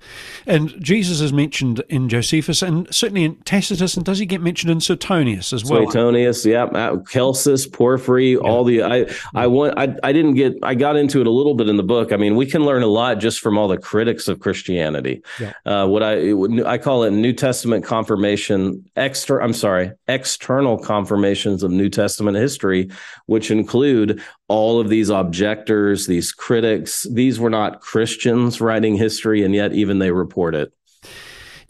And 0.46 0.76
Jesus 0.84 1.22
is 1.22 1.32
mentioned 1.32 1.82
in 1.88 2.10
Josephus 2.10 2.62
and 2.62 2.94
certainly 2.94 3.24
in 3.24 3.38
Tacitus. 3.38 3.96
And 3.96 4.06
does 4.06 4.20
he 4.20 4.26
get 4.26 4.42
mentioned 4.42 4.70
in 4.70 4.82
Suetonius 4.82 5.54
as 5.54 5.64
well? 5.64 5.90
Suetonius, 5.90 6.46
yeah. 6.46 6.98
Celsus, 7.08 7.66
Porphyry, 7.66 8.34
yeah. 8.34 8.38
all 8.40 8.66
the, 8.66 8.84
I, 8.84 9.10
I 9.34 9.48
want, 9.48 9.74
I, 9.78 9.96
I 10.04 10.12
didn't 10.12 10.36
get, 10.36 10.56
I 10.62 10.76
got 10.76 10.98
into 10.98 11.22
it 11.22 11.28
a 11.28 11.32
little 11.32 11.56
bit 11.56 11.70
in 11.70 11.78
the 11.78 11.84
book. 11.84 12.12
I 12.12 12.18
mean, 12.18 12.36
we 12.36 12.46
can 12.46 12.66
learn 12.66 12.84
a 12.84 12.88
lot 12.88 13.20
just 13.20 13.40
from 13.40 13.58
all 13.58 13.70
the 13.70 13.78
critics 13.78 14.28
of 14.28 14.42
Christianity. 14.42 15.24
Yeah. 15.40 15.54
Uh, 15.66 15.88
what 15.88 16.04
I, 16.04 16.34
I 16.66 16.78
call 16.78 17.04
it 17.04 17.12
New 17.12 17.34
Testament 17.34 17.86
confirmation, 17.86 18.84
extra, 18.98 19.44
I'm 19.44 19.54
sorry, 19.54 19.94
external 20.08 20.78
confirmations 20.78 21.64
of 21.64 21.72
New 21.72 21.90
Testament 21.90 22.36
history, 22.36 22.90
which 23.28 23.50
include 23.50 24.22
all 24.52 24.82
of 24.82 24.90
these 24.90 25.10
objectors, 25.10 26.08
these 26.08 26.34
critics. 26.34 27.08
These 27.10 27.40
were 27.40 27.50
not 27.50 27.80
Christians 27.80 28.60
writing 28.60 28.96
history, 28.96 29.46
and 29.46 29.56
yet 29.56 29.72
even 29.72 30.00
they 30.00 30.12
report 30.12 30.56
it. 30.56 30.74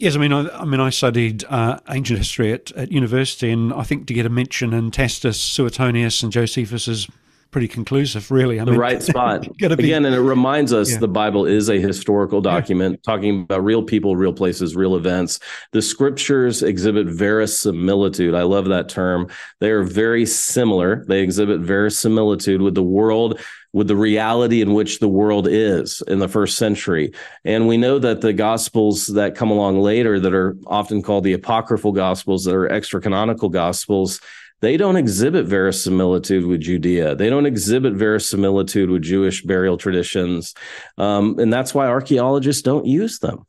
Yes, 0.00 0.16
I 0.16 0.18
mean, 0.18 0.32
I, 0.32 0.48
I 0.48 0.64
mean, 0.64 0.80
I 0.80 0.90
studied 0.90 1.44
uh, 1.48 1.78
ancient 1.88 2.18
history 2.18 2.52
at, 2.52 2.72
at 2.72 2.90
university, 2.90 3.52
and 3.52 3.72
I 3.72 3.84
think 3.84 4.08
to 4.08 4.14
get 4.14 4.26
a 4.26 4.28
mention 4.28 4.74
in 4.74 4.90
Tacitus, 4.90 5.40
Suetonius, 5.40 6.24
and 6.24 6.32
Josephus 6.32 6.88
is 6.88 7.06
pretty 7.52 7.68
conclusive, 7.68 8.30
really. 8.30 8.58
I 8.58 8.64
the 8.64 8.72
mean, 8.72 8.80
right 8.80 9.02
spot. 9.02 9.46
be, 9.58 9.64
Again, 9.68 10.04
and 10.04 10.14
it 10.14 10.20
reminds 10.20 10.72
us 10.72 10.90
yeah. 10.90 10.98
the 10.98 11.08
Bible 11.08 11.46
is 11.46 11.68
a 11.68 11.78
historical 11.78 12.40
document 12.40 12.94
yeah. 12.94 13.12
talking 13.12 13.42
about 13.42 13.62
real 13.62 13.82
people, 13.82 14.16
real 14.16 14.32
places, 14.32 14.74
real 14.74 14.96
events. 14.96 15.38
The 15.70 15.82
scriptures 15.82 16.62
exhibit 16.62 17.06
verisimilitude. 17.06 18.34
I 18.34 18.42
love 18.42 18.64
that 18.66 18.88
term. 18.88 19.28
They 19.60 19.70
are 19.70 19.84
very 19.84 20.26
similar. 20.26 21.04
They 21.06 21.20
exhibit 21.20 21.60
verisimilitude 21.60 22.60
with 22.60 22.74
the 22.74 22.82
world 22.82 23.40
with 23.74 23.88
the 23.88 23.96
reality 23.96 24.60
in 24.60 24.74
which 24.74 24.98
the 24.98 25.08
world 25.08 25.48
is 25.48 26.02
in 26.06 26.18
the 26.18 26.28
first 26.28 26.58
century. 26.58 27.12
And 27.44 27.66
we 27.66 27.78
know 27.78 27.98
that 27.98 28.20
the 28.20 28.34
gospels 28.34 29.06
that 29.08 29.34
come 29.34 29.50
along 29.50 29.80
later 29.80 30.20
that 30.20 30.34
are 30.34 30.56
often 30.66 31.00
called 31.00 31.24
the 31.24 31.32
apocryphal 31.32 31.92
gospels 31.92 32.44
that 32.44 32.54
are 32.54 32.70
extra 32.70 33.00
canonical 33.00 33.48
gospels 33.48 34.20
they 34.62 34.76
don't 34.76 34.96
exhibit 34.96 35.44
verisimilitude 35.44 36.46
with 36.46 36.60
Judea. 36.60 37.16
They 37.16 37.28
don't 37.28 37.46
exhibit 37.46 37.94
verisimilitude 37.94 38.88
with 38.88 39.02
Jewish 39.02 39.42
burial 39.42 39.76
traditions. 39.76 40.54
Um, 40.96 41.38
and 41.40 41.52
that's 41.52 41.74
why 41.74 41.88
archaeologists 41.88 42.62
don't 42.62 42.86
use 42.86 43.18
them. 43.18 43.44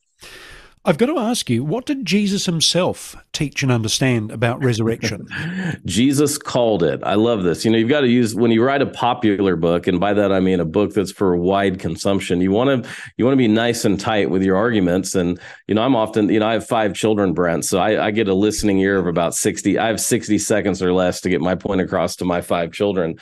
I've 0.86 0.98
got 0.98 1.06
to 1.06 1.18
ask 1.18 1.50
you, 1.50 1.64
what 1.64 1.86
did 1.86 2.06
Jesus 2.06 2.46
himself 2.46 3.16
teach 3.32 3.64
and 3.64 3.72
understand 3.72 4.32
about 4.32 4.62
resurrection? 4.62 5.28
Jesus 5.86 6.38
called 6.38 6.84
it. 6.84 7.02
I 7.04 7.14
love 7.14 7.44
this. 7.44 7.64
You 7.64 7.72
know, 7.72 7.78
you've 7.78 7.88
got 7.88 8.02
to 8.02 8.10
use 8.10 8.36
when 8.36 8.52
you 8.52 8.62
write 8.62 8.82
a 8.82 8.88
popular 8.88 9.56
book, 9.56 9.88
and 9.88 9.98
by 9.98 10.14
that 10.14 10.34
I 10.34 10.42
mean 10.42 10.60
a 10.60 10.66
book 10.66 10.94
that's 10.94 11.12
for 11.12 11.38
wide 11.38 11.80
consumption. 11.80 12.42
You 12.42 12.52
want 12.52 12.84
to 12.84 12.90
you 13.16 13.24
want 13.24 13.34
to 13.34 13.38
be 13.38 13.48
nice 13.48 13.86
and 13.86 13.98
tight 13.98 14.30
with 14.30 14.44
your 14.44 14.58
arguments. 14.58 15.16
And 15.16 15.40
you 15.68 15.76
know, 15.76 15.84
I'm 15.84 15.96
often 15.96 16.28
you 16.28 16.40
know 16.40 16.48
I 16.48 16.54
have 16.54 16.68
five 16.68 16.94
children, 16.94 17.34
Brent, 17.34 17.64
so 17.64 17.80
I, 17.80 18.08
I 18.08 18.12
get 18.12 18.28
a 18.28 18.34
listening 18.34 18.80
ear 18.80 19.00
of 19.00 19.08
about 19.08 19.36
sixty. 19.36 19.80
I 19.80 19.88
have 19.88 20.02
sixty 20.02 20.38
seconds 20.38 20.84
or 20.84 20.92
less 20.92 21.22
to 21.22 21.30
get 21.30 21.40
my 21.40 21.56
point 21.56 21.80
across 21.80 22.18
to 22.18 22.26
my 22.26 22.42
five 22.42 22.74
children. 22.74 23.16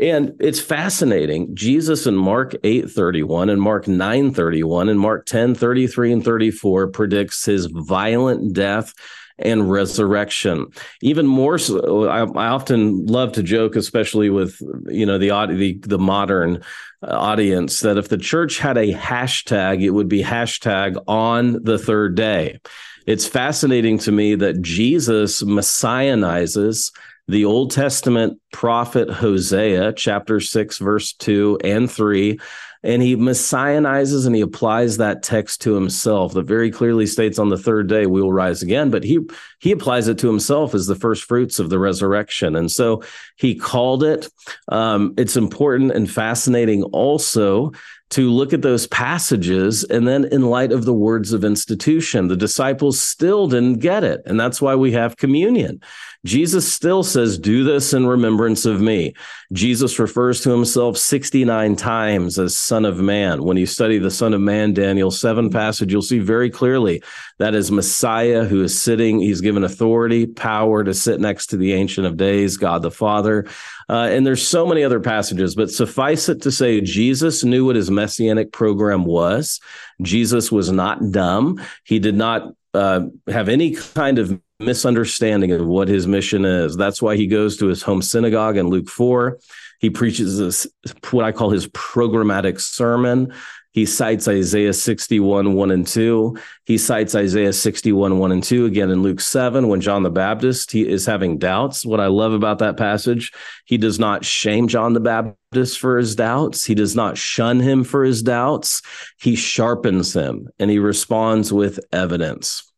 And 0.00 0.34
it's 0.40 0.60
fascinating. 0.60 1.54
Jesus 1.54 2.06
in 2.06 2.16
Mark 2.16 2.54
8:31 2.64 3.50
and 3.50 3.62
Mark 3.62 3.86
9:31 3.86 4.88
and 4.88 4.98
Mark 4.98 5.26
10:33 5.26 6.12
and 6.12 6.24
34 6.24 6.88
predicts 6.88 7.44
his 7.44 7.66
violent 7.66 8.52
death 8.52 8.92
and 9.38 9.70
resurrection. 9.70 10.66
Even 11.00 11.26
more 11.26 11.58
so, 11.58 12.08
I, 12.08 12.20
I, 12.20 12.48
often 12.48 13.06
love 13.06 13.32
to 13.32 13.42
joke, 13.42 13.74
especially 13.76 14.30
with 14.30 14.60
you 14.86 15.06
know 15.06 15.18
the 15.18 15.30
the, 15.54 15.78
the 15.82 15.98
modern 15.98 16.62
uh, 17.02 17.16
audience, 17.16 17.80
that 17.80 17.98
if 17.98 18.08
the 18.08 18.18
church 18.18 18.58
had 18.58 18.76
a 18.76 18.92
hashtag, 18.92 19.82
it 19.82 19.90
would 19.90 20.08
be 20.08 20.22
hashtag 20.22 21.02
on 21.06 21.62
the 21.62 21.78
third 21.78 22.14
day. 22.14 22.60
It's 23.06 23.26
fascinating 23.26 23.98
to 23.98 24.12
me 24.12 24.34
that 24.36 24.62
Jesus 24.62 25.42
messianizes 25.42 26.90
the 27.28 27.44
Old 27.44 27.70
Testament 27.70 28.40
prophet 28.52 29.10
Hosea, 29.10 29.92
chapter 29.94 30.40
6, 30.40 30.78
verse 30.78 31.12
2 31.14 31.58
and 31.64 31.90
3. 31.90 32.38
And 32.82 33.00
he 33.00 33.16
messianizes 33.16 34.26
and 34.26 34.36
he 34.36 34.42
applies 34.42 34.98
that 34.98 35.22
text 35.22 35.62
to 35.62 35.72
himself 35.72 36.34
that 36.34 36.42
very 36.42 36.70
clearly 36.70 37.06
states 37.06 37.38
on 37.38 37.48
the 37.48 37.56
third 37.56 37.88
day 37.88 38.04
we 38.04 38.20
will 38.20 38.32
rise 38.32 38.62
again. 38.62 38.90
But 38.90 39.04
he 39.04 39.20
he 39.58 39.72
applies 39.72 40.06
it 40.06 40.18
to 40.18 40.26
himself 40.26 40.74
as 40.74 40.86
the 40.86 40.94
first 40.94 41.24
fruits 41.24 41.58
of 41.58 41.70
the 41.70 41.78
resurrection. 41.78 42.54
And 42.54 42.70
so 42.70 43.02
he 43.36 43.54
called 43.54 44.04
it. 44.04 44.28
Um, 44.68 45.14
it's 45.16 45.34
important 45.34 45.92
and 45.92 46.10
fascinating 46.10 46.82
also 46.82 47.72
to 48.10 48.30
look 48.30 48.52
at 48.52 48.62
those 48.62 48.86
passages 48.86 49.84
and 49.84 50.06
then 50.06 50.24
in 50.26 50.42
light 50.42 50.72
of 50.72 50.84
the 50.84 50.94
words 50.94 51.32
of 51.32 51.44
institution 51.44 52.28
the 52.28 52.36
disciples 52.36 53.00
still 53.00 53.46
didn't 53.48 53.80
get 53.80 54.04
it 54.04 54.20
and 54.26 54.38
that's 54.38 54.60
why 54.60 54.74
we 54.74 54.92
have 54.92 55.16
communion 55.16 55.80
Jesus 56.24 56.72
still 56.72 57.02
says, 57.02 57.38
Do 57.38 57.64
this 57.64 57.92
in 57.92 58.06
remembrance 58.06 58.64
of 58.64 58.80
me. 58.80 59.14
Jesus 59.52 59.98
refers 59.98 60.40
to 60.40 60.50
himself 60.50 60.96
69 60.96 61.76
times 61.76 62.38
as 62.38 62.56
Son 62.56 62.86
of 62.86 62.98
Man. 62.98 63.44
When 63.44 63.58
you 63.58 63.66
study 63.66 63.98
the 63.98 64.10
Son 64.10 64.32
of 64.32 64.40
Man, 64.40 64.72
Daniel 64.72 65.10
7 65.10 65.50
passage, 65.50 65.92
you'll 65.92 66.00
see 66.00 66.20
very 66.20 66.48
clearly 66.48 67.02
that 67.38 67.54
is 67.54 67.70
Messiah 67.70 68.44
who 68.44 68.62
is 68.62 68.80
sitting. 68.80 69.20
He's 69.20 69.42
given 69.42 69.64
authority, 69.64 70.26
power 70.26 70.82
to 70.82 70.94
sit 70.94 71.20
next 71.20 71.48
to 71.48 71.58
the 71.58 71.74
Ancient 71.74 72.06
of 72.06 72.16
Days, 72.16 72.56
God 72.56 72.80
the 72.80 72.90
Father. 72.90 73.46
Uh, 73.88 74.08
and 74.10 74.26
there's 74.26 74.46
so 74.46 74.66
many 74.66 74.82
other 74.82 75.00
passages, 75.00 75.54
but 75.54 75.70
suffice 75.70 76.28
it 76.28 76.42
to 76.42 76.50
say, 76.50 76.80
Jesus 76.80 77.44
knew 77.44 77.66
what 77.66 77.76
his 77.76 77.90
messianic 77.90 78.52
program 78.52 79.04
was. 79.04 79.60
Jesus 80.02 80.50
was 80.50 80.70
not 80.70 81.10
dumb. 81.10 81.60
He 81.84 81.98
did 81.98 82.14
not 82.14 82.54
uh, 82.72 83.02
have 83.28 83.48
any 83.48 83.74
kind 83.74 84.18
of 84.18 84.40
misunderstanding 84.60 85.52
of 85.52 85.66
what 85.66 85.88
his 85.88 86.06
mission 86.06 86.44
is. 86.44 86.76
That's 86.76 87.02
why 87.02 87.16
he 87.16 87.26
goes 87.26 87.56
to 87.58 87.66
his 87.66 87.82
home 87.82 88.02
synagogue 88.02 88.56
in 88.56 88.68
Luke 88.68 88.88
4. 88.88 89.38
He 89.80 89.90
preaches 89.90 90.38
this, 90.38 90.66
what 91.10 91.24
I 91.24 91.32
call 91.32 91.50
his 91.50 91.68
programmatic 91.68 92.60
sermon. 92.60 93.34
He 93.74 93.86
cites 93.86 94.28
Isaiah 94.28 94.72
61, 94.72 95.54
1 95.54 95.70
and 95.72 95.84
2. 95.84 96.36
He 96.64 96.78
cites 96.78 97.16
Isaiah 97.16 97.52
61, 97.52 98.20
1 98.20 98.32
and 98.32 98.42
2 98.42 98.66
again 98.66 98.88
in 98.88 99.02
Luke 99.02 99.20
7 99.20 99.66
when 99.66 99.80
John 99.80 100.04
the 100.04 100.10
Baptist 100.10 100.70
he 100.70 100.88
is 100.88 101.04
having 101.04 101.38
doubts. 101.38 101.84
What 101.84 101.98
I 101.98 102.06
love 102.06 102.32
about 102.32 102.60
that 102.60 102.76
passage, 102.76 103.32
he 103.64 103.76
does 103.76 103.98
not 103.98 104.24
shame 104.24 104.68
John 104.68 104.92
the 104.92 105.00
Baptist 105.00 105.80
for 105.80 105.98
his 105.98 106.14
doubts. 106.14 106.64
He 106.64 106.76
does 106.76 106.94
not 106.94 107.18
shun 107.18 107.58
him 107.58 107.82
for 107.82 108.04
his 108.04 108.22
doubts. 108.22 108.80
He 109.20 109.34
sharpens 109.34 110.14
him 110.14 110.48
and 110.60 110.70
he 110.70 110.78
responds 110.78 111.52
with 111.52 111.80
evidence. 111.92 112.72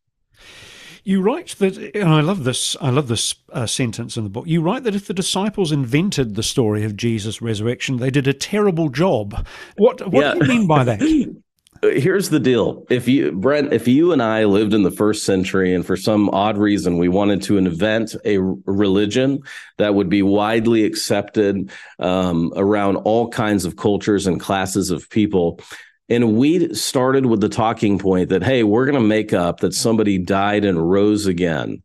You 1.07 1.21
write 1.21 1.55
that, 1.59 1.77
and 1.95 2.09
I 2.09 2.19
love 2.19 2.43
this. 2.43 2.75
I 2.81 2.89
love 2.89 3.07
this 3.07 3.33
uh, 3.53 3.65
sentence 3.65 4.17
in 4.17 4.25
the 4.25 4.29
book. 4.29 4.45
You 4.45 4.61
write 4.61 4.83
that 4.83 4.93
if 4.93 5.07
the 5.07 5.13
disciples 5.13 5.71
invented 5.71 6.35
the 6.35 6.43
story 6.43 6.83
of 6.83 6.97
Jesus' 6.97 7.41
resurrection, 7.41 7.95
they 7.95 8.09
did 8.11 8.27
a 8.27 8.33
terrible 8.33 8.89
job. 8.89 9.47
What 9.77 10.05
What 10.11 10.21
yeah. 10.21 10.33
do 10.33 10.39
you 10.39 10.47
mean 10.49 10.67
by 10.67 10.83
that? 10.83 10.99
Here's 11.81 12.29
the 12.29 12.41
deal. 12.41 12.85
If 12.89 13.07
you, 13.07 13.31
Brent, 13.31 13.71
if 13.71 13.87
you 13.87 14.11
and 14.11 14.21
I 14.21 14.43
lived 14.43 14.73
in 14.73 14.83
the 14.83 14.91
first 14.91 15.23
century 15.23 15.73
and 15.73 15.85
for 15.85 15.95
some 15.95 16.27
odd 16.31 16.57
reason 16.57 16.97
we 16.97 17.07
wanted 17.07 17.41
to 17.43 17.57
invent 17.57 18.15
a 18.25 18.39
religion 18.39 19.43
that 19.77 19.95
would 19.95 20.09
be 20.09 20.23
widely 20.23 20.83
accepted 20.83 21.71
um, 21.99 22.51
around 22.57 22.97
all 22.97 23.29
kinds 23.29 23.63
of 23.63 23.77
cultures 23.77 24.27
and 24.27 24.41
classes 24.41 24.91
of 24.91 25.09
people, 25.09 25.61
and 26.09 26.37
we 26.37 26.73
started 26.73 27.25
with 27.25 27.41
the 27.41 27.49
talking 27.49 27.99
point 27.99 28.29
that, 28.29 28.43
hey, 28.43 28.63
we're 28.63 28.85
going 28.85 29.01
to 29.01 29.07
make 29.07 29.33
up 29.33 29.59
that 29.59 29.73
somebody 29.73 30.17
died 30.17 30.63
and 30.63 30.89
rose 30.89 31.25
again. 31.25 31.83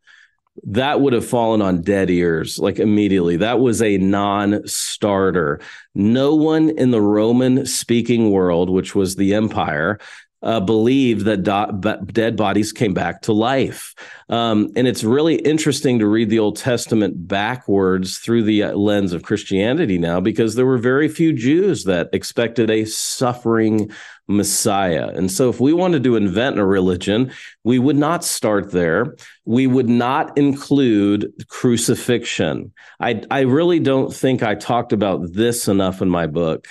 That 0.65 1.01
would 1.01 1.13
have 1.13 1.27
fallen 1.27 1.63
on 1.63 1.83
dead 1.83 2.11
ears 2.11 2.59
like 2.59 2.79
immediately. 2.79 3.37
That 3.39 3.59
was 3.59 3.81
a 3.81 3.97
non 3.97 4.67
starter. 4.67 5.61
No 5.95 6.35
one 6.35 6.71
in 6.71 6.91
the 6.91 7.01
Roman 7.01 7.67
speaking 7.67 8.31
world, 8.31 8.69
which 8.69 8.95
was 8.95 9.17
the 9.17 9.35
empire, 9.35 9.99
uh, 10.43 10.61
believed 10.61 11.25
that 11.25 11.43
do- 11.45 12.07
dead 12.13 12.37
bodies 12.37 12.73
came 12.73 12.93
back 12.93 13.23
to 13.23 13.33
life. 13.33 13.95
Um, 14.29 14.71
and 14.75 14.89
it's 14.89 15.05
really 15.05 15.37
interesting 15.37 16.01
to 16.01 16.07
read 16.07 16.31
the 16.31 16.41
Old 16.41 16.57
Testament 16.57 17.29
backwards 17.29 18.19
through 18.19 18.43
the 18.43 18.65
uh, 18.65 18.73
lens 18.73 19.13
of 19.13 19.23
Christianity 19.23 19.99
now, 19.99 20.21
because 20.21 20.55
there 20.55 20.67
were 20.67 20.79
very 20.79 21.09
few 21.09 21.33
Jews 21.33 21.85
that 21.85 22.09
expected 22.13 22.71
a 22.71 22.85
suffering 22.85 23.91
Messiah. 24.29 25.09
And 25.09 25.31
so, 25.31 25.51
if 25.51 25.61
we 25.61 25.73
wanted 25.73 26.05
to 26.05 26.17
invent 26.17 26.59
a 26.59 26.65
religion, 26.65 27.33
we 27.65 27.79
would 27.79 27.97
not 27.97 28.25
start 28.25 28.71
there. 28.73 29.17
We 29.45 29.67
would 29.67 29.89
not 29.89 30.37
include 30.39 31.33
crucifixion. 31.49 32.73
I, 33.01 33.23
I 33.31 33.41
really 33.41 33.81
don't 33.81 34.15
think 34.15 34.43
I 34.43 34.55
talked 34.55 34.93
about 34.93 35.33
this 35.33 35.69
enough 35.69 36.01
in 36.01 36.09
my 36.09 36.27
book 36.27 36.69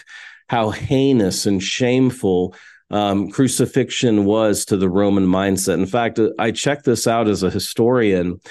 how 0.52 0.70
heinous 0.70 1.46
and 1.46 1.64
shameful 1.64 2.54
um, 2.90 3.32
crucifixion 3.32 4.26
was 4.26 4.66
to 4.66 4.76
the 4.76 4.90
Roman 4.90 5.26
mindset. 5.26 5.76
In 5.76 5.86
fact, 5.86 6.20
I 6.38 6.52
checked 6.52 6.84
this 6.84 7.08
out 7.08 7.30
as 7.30 7.42
a 7.42 7.50
historian. 7.50 8.42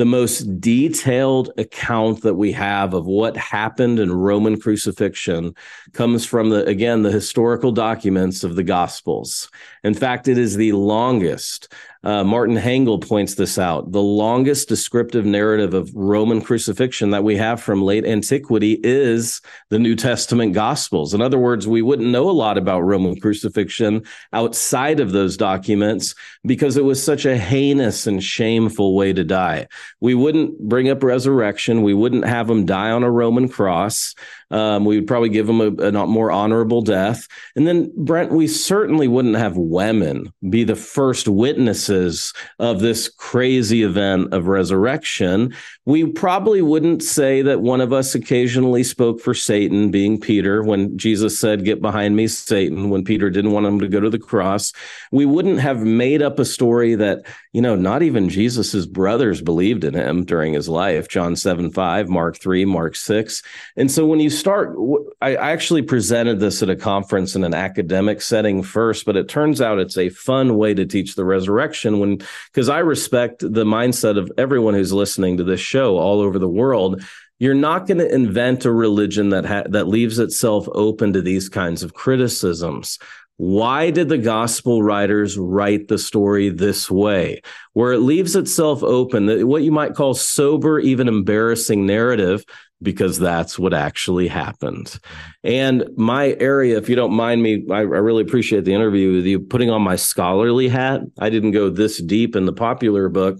The 0.00 0.06
most 0.06 0.62
detailed 0.62 1.50
account 1.58 2.22
that 2.22 2.36
we 2.36 2.52
have 2.52 2.94
of 2.94 3.04
what 3.04 3.36
happened 3.36 3.98
in 3.98 4.10
Roman 4.10 4.58
crucifixion 4.58 5.54
comes 5.92 6.24
from 6.24 6.48
the, 6.48 6.64
again, 6.64 7.02
the 7.02 7.12
historical 7.12 7.70
documents 7.70 8.42
of 8.42 8.56
the 8.56 8.62
Gospels. 8.62 9.50
In 9.84 9.92
fact, 9.92 10.26
it 10.26 10.38
is 10.38 10.56
the 10.56 10.72
longest 10.72 11.74
uh, 12.02 12.24
Martin 12.24 12.56
Hengel 12.56 13.06
points 13.06 13.34
this 13.34 13.58
out. 13.58 13.92
The 13.92 14.00
longest 14.00 14.68
descriptive 14.68 15.26
narrative 15.26 15.74
of 15.74 15.90
Roman 15.94 16.40
crucifixion 16.40 17.10
that 17.10 17.24
we 17.24 17.36
have 17.36 17.62
from 17.62 17.82
late 17.82 18.06
antiquity 18.06 18.80
is 18.82 19.42
the 19.68 19.78
New 19.78 19.94
Testament 19.94 20.54
Gospels. 20.54 21.12
In 21.12 21.20
other 21.20 21.38
words, 21.38 21.68
we 21.68 21.82
wouldn't 21.82 22.08
know 22.08 22.30
a 22.30 22.32
lot 22.32 22.56
about 22.56 22.80
Roman 22.80 23.20
crucifixion 23.20 24.02
outside 24.32 24.98
of 24.98 25.12
those 25.12 25.36
documents 25.36 26.14
because 26.46 26.78
it 26.78 26.84
was 26.84 27.02
such 27.02 27.26
a 27.26 27.36
heinous 27.36 28.06
and 28.06 28.22
shameful 28.22 28.94
way 28.94 29.12
to 29.12 29.24
die. 29.24 29.68
We 30.00 30.14
wouldn't 30.14 30.58
bring 30.58 30.88
up 30.88 31.02
resurrection. 31.02 31.82
We 31.82 31.94
wouldn't 31.94 32.24
have 32.24 32.46
them 32.46 32.64
die 32.64 32.90
on 32.90 33.02
a 33.02 33.10
Roman 33.10 33.48
cross. 33.48 34.14
Um, 34.50 34.84
we 34.84 34.96
would 34.96 35.06
probably 35.06 35.28
give 35.28 35.46
them 35.46 35.60
a, 35.60 35.88
a, 35.88 36.06
more 36.06 36.32
honorable 36.32 36.82
death. 36.82 37.28
And 37.54 37.66
then, 37.66 37.92
Brent, 37.96 38.32
we 38.32 38.48
certainly 38.48 39.06
wouldn't 39.06 39.36
have 39.36 39.56
women 39.56 40.32
be 40.48 40.64
the 40.64 40.76
first 40.76 41.28
witnesses 41.28 42.32
of 42.58 42.80
this 42.80 43.08
crazy 43.08 43.82
event 43.82 44.32
of 44.34 44.48
resurrection. 44.48 45.54
We 45.84 46.06
probably 46.06 46.62
wouldn't 46.62 47.02
say 47.02 47.42
that 47.42 47.60
one 47.60 47.80
of 47.80 47.92
us 47.92 48.14
occasionally 48.14 48.82
spoke 48.82 49.20
for 49.20 49.34
Satan, 49.34 49.90
being 49.90 50.20
Peter, 50.20 50.62
when 50.62 50.98
Jesus 50.98 51.38
said, 51.38 51.64
Get 51.64 51.80
behind 51.80 52.16
me, 52.16 52.26
Satan, 52.26 52.90
when 52.90 53.04
Peter 53.04 53.30
didn't 53.30 53.52
want 53.52 53.66
him 53.66 53.80
to 53.80 53.88
go 53.88 54.00
to 54.00 54.10
the 54.10 54.18
cross. 54.18 54.72
We 55.12 55.26
wouldn't 55.26 55.60
have 55.60 55.82
made 55.82 56.22
up 56.22 56.38
a 56.38 56.44
story 56.44 56.94
that, 56.96 57.24
you 57.52 57.62
know, 57.62 57.76
not 57.76 58.02
even 58.02 58.28
Jesus's 58.28 58.86
brothers 58.86 59.40
believed 59.40 59.84
in 59.84 59.94
him 59.94 60.24
during 60.24 60.54
his 60.54 60.68
life. 60.68 61.08
John 61.08 61.36
7 61.36 61.70
5, 61.70 62.08
Mark 62.08 62.38
3, 62.40 62.64
Mark 62.64 62.96
6. 62.96 63.42
And 63.76 63.90
so 63.90 64.06
when 64.06 64.20
you 64.20 64.30
start, 64.40 64.76
I 65.20 65.36
actually 65.36 65.82
presented 65.82 66.40
this 66.40 66.62
at 66.62 66.70
a 66.70 66.76
conference 66.76 67.36
in 67.36 67.44
an 67.44 67.54
academic 67.54 68.22
setting 68.22 68.62
first, 68.62 69.04
but 69.04 69.16
it 69.16 69.28
turns 69.28 69.60
out 69.60 69.78
it's 69.78 69.98
a 69.98 70.08
fun 70.08 70.56
way 70.56 70.74
to 70.74 70.86
teach 70.86 71.14
the 71.14 71.24
resurrection 71.24 72.00
when, 72.00 72.18
because 72.52 72.68
I 72.68 72.78
respect 72.80 73.40
the 73.40 73.64
mindset 73.64 74.18
of 74.18 74.32
everyone 74.36 74.74
who's 74.74 74.92
listening 74.92 75.36
to 75.36 75.44
this 75.44 75.60
show 75.60 75.98
all 75.98 76.20
over 76.20 76.38
the 76.38 76.48
world. 76.48 77.04
You're 77.38 77.54
not 77.54 77.86
going 77.86 77.98
to 77.98 78.14
invent 78.14 78.64
a 78.64 78.72
religion 78.72 79.30
that 79.30 79.46
ha- 79.46 79.64
that 79.68 79.88
leaves 79.88 80.18
itself 80.18 80.68
open 80.72 81.12
to 81.12 81.22
these 81.22 81.48
kinds 81.48 81.82
of 81.82 81.94
criticisms. 81.94 82.98
Why 83.36 83.90
did 83.90 84.10
the 84.10 84.18
gospel 84.18 84.82
writers 84.82 85.38
write 85.38 85.88
the 85.88 85.96
story 85.96 86.50
this 86.50 86.90
way, 86.90 87.40
where 87.72 87.92
it 87.92 88.00
leaves 88.00 88.36
itself 88.36 88.82
open, 88.82 89.48
what 89.48 89.62
you 89.62 89.72
might 89.72 89.94
call 89.94 90.12
sober, 90.12 90.78
even 90.78 91.08
embarrassing 91.08 91.86
narrative 91.86 92.44
because 92.82 93.18
that's 93.18 93.58
what 93.58 93.74
actually 93.74 94.28
happened. 94.28 94.98
And 95.44 95.84
my 95.96 96.36
area, 96.40 96.78
if 96.78 96.88
you 96.88 96.96
don't 96.96 97.12
mind 97.12 97.42
me, 97.42 97.66
I, 97.70 97.78
I, 97.78 97.82
really 97.82 98.22
appreciate 98.22 98.64
the 98.64 98.74
interview 98.74 99.16
with 99.16 99.26
you 99.26 99.40
putting 99.40 99.70
on 99.70 99.82
my 99.82 99.96
scholarly 99.96 100.68
hat. 100.68 101.02
I 101.18 101.30
didn't 101.30 101.50
go 101.50 101.68
this 101.68 101.98
deep 101.98 102.36
in 102.36 102.46
the 102.46 102.52
popular 102.52 103.08
book. 103.08 103.38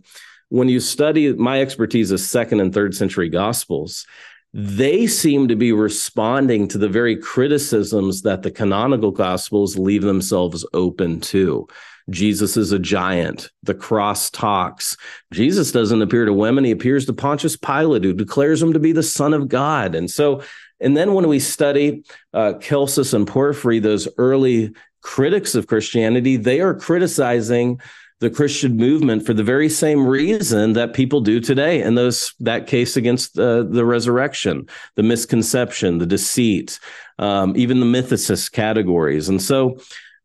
When 0.48 0.68
you 0.68 0.80
study, 0.80 1.32
my 1.32 1.60
expertise 1.60 2.10
is 2.10 2.28
second 2.28 2.60
and 2.60 2.74
third 2.74 2.94
century 2.94 3.28
gospels. 3.28 4.06
They 4.52 5.06
seem 5.06 5.48
to 5.48 5.56
be 5.56 5.72
responding 5.72 6.66
to 6.68 6.78
the 6.78 6.88
very 6.88 7.16
criticisms 7.16 8.22
that 8.22 8.42
the 8.42 8.50
canonical 8.50 9.12
gospels 9.12 9.78
leave 9.78 10.02
themselves 10.02 10.66
open 10.72 11.20
to. 11.20 11.68
Jesus 12.08 12.56
is 12.56 12.72
a 12.72 12.78
giant. 12.78 13.50
The 13.62 13.74
cross 13.74 14.30
talks. 14.30 14.96
Jesus 15.32 15.70
doesn't 15.70 16.02
appear 16.02 16.24
to 16.24 16.32
women. 16.32 16.64
He 16.64 16.72
appears 16.72 17.06
to 17.06 17.12
Pontius 17.12 17.56
Pilate, 17.56 18.02
who 18.02 18.12
declares 18.12 18.60
him 18.60 18.72
to 18.72 18.80
be 18.80 18.90
the 18.92 19.02
Son 19.02 19.32
of 19.32 19.48
God. 19.48 19.94
And 19.94 20.10
so, 20.10 20.42
and 20.80 20.96
then 20.96 21.14
when 21.14 21.28
we 21.28 21.38
study 21.38 22.02
uh, 22.34 22.54
Celsus 22.54 23.12
and 23.12 23.28
Porphyry, 23.28 23.78
those 23.78 24.08
early 24.18 24.74
critics 25.02 25.54
of 25.54 25.68
Christianity, 25.68 26.36
they 26.36 26.60
are 26.60 26.74
criticizing 26.74 27.80
the 28.20 28.30
Christian 28.30 28.76
movement 28.76 29.26
for 29.26 29.34
the 29.34 29.42
very 29.42 29.68
same 29.68 30.06
reason 30.06 30.74
that 30.74 30.94
people 30.94 31.20
do 31.20 31.40
today 31.40 31.82
in 31.82 31.94
those 31.94 32.34
that 32.40 32.66
case 32.66 32.96
against 32.96 33.38
uh, 33.38 33.64
the 33.64 33.84
resurrection, 33.84 34.68
the 34.96 35.02
misconception, 35.02 35.98
the 35.98 36.06
deceit, 36.06 36.78
um, 37.18 37.54
even 37.56 37.80
the 37.80 37.86
mythicist 37.86 38.52
categories. 38.52 39.28
And 39.28 39.42
so 39.42 39.78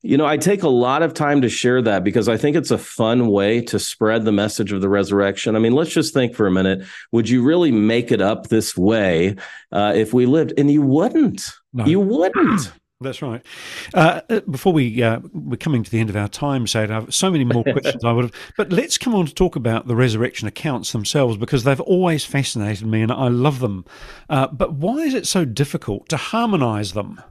you 0.05 0.17
know, 0.17 0.27
I 0.27 0.37
take 0.37 0.61
a 0.61 0.69
lot 0.69 1.01
of 1.01 1.15
time 1.15 1.41
to 1.41 1.49
share 1.49 1.81
that 1.81 2.03
because 2.03 2.29
I 2.29 2.37
think 2.37 2.55
it's 2.55 2.69
a 2.69 2.77
fun 2.77 3.27
way 3.27 3.59
to 3.61 3.79
spread 3.79 4.23
the 4.23 4.31
message 4.31 4.71
of 4.71 4.81
the 4.81 4.87
resurrection. 4.87 5.55
I 5.55 5.59
mean, 5.59 5.73
let's 5.73 5.89
just 5.89 6.13
think 6.13 6.35
for 6.35 6.45
a 6.45 6.51
minute. 6.51 6.85
Would 7.11 7.27
you 7.27 7.41
really 7.41 7.71
make 7.71 8.11
it 8.11 8.21
up 8.21 8.47
this 8.47 8.77
way 8.77 9.35
uh, 9.71 9.93
if 9.95 10.13
we 10.13 10.27
lived? 10.27 10.53
And 10.59 10.69
you 10.69 10.83
wouldn't. 10.83 11.51
No. 11.73 11.85
You 11.85 11.99
wouldn't. 12.01 12.71
That's 13.01 13.21
right. 13.21 13.45
Uh, 13.93 14.21
uh, 14.29 14.39
before 14.49 14.71
we 14.71 15.03
uh, 15.03 15.19
we're 15.33 15.57
coming 15.57 15.83
to 15.83 15.91
the 15.91 15.99
end 15.99 16.09
of 16.09 16.15
our 16.15 16.29
time, 16.29 16.65
Sade, 16.65 16.89
I 16.91 16.93
have 16.93 17.13
so 17.13 17.29
many 17.29 17.43
more 17.43 17.63
questions 17.73 18.05
I 18.05 18.13
would 18.13 18.25
have. 18.25 18.33
But 18.55 18.71
let's 18.71 18.97
come 18.97 19.13
on 19.13 19.25
to 19.25 19.33
talk 19.33 19.57
about 19.57 19.87
the 19.87 19.97
resurrection 19.97 20.47
accounts 20.47 20.93
themselves 20.93 21.35
because 21.35 21.65
they've 21.65 21.81
always 21.81 22.23
fascinated 22.23 22.87
me 22.87 23.01
and 23.01 23.11
I 23.11 23.27
love 23.27 23.59
them. 23.59 23.83
Uh, 24.29 24.47
but 24.47 24.73
why 24.75 24.99
is 24.99 25.13
it 25.13 25.27
so 25.27 25.43
difficult 25.43 26.07
to 26.07 26.17
harmonise 26.17 26.93
them? 26.93 27.21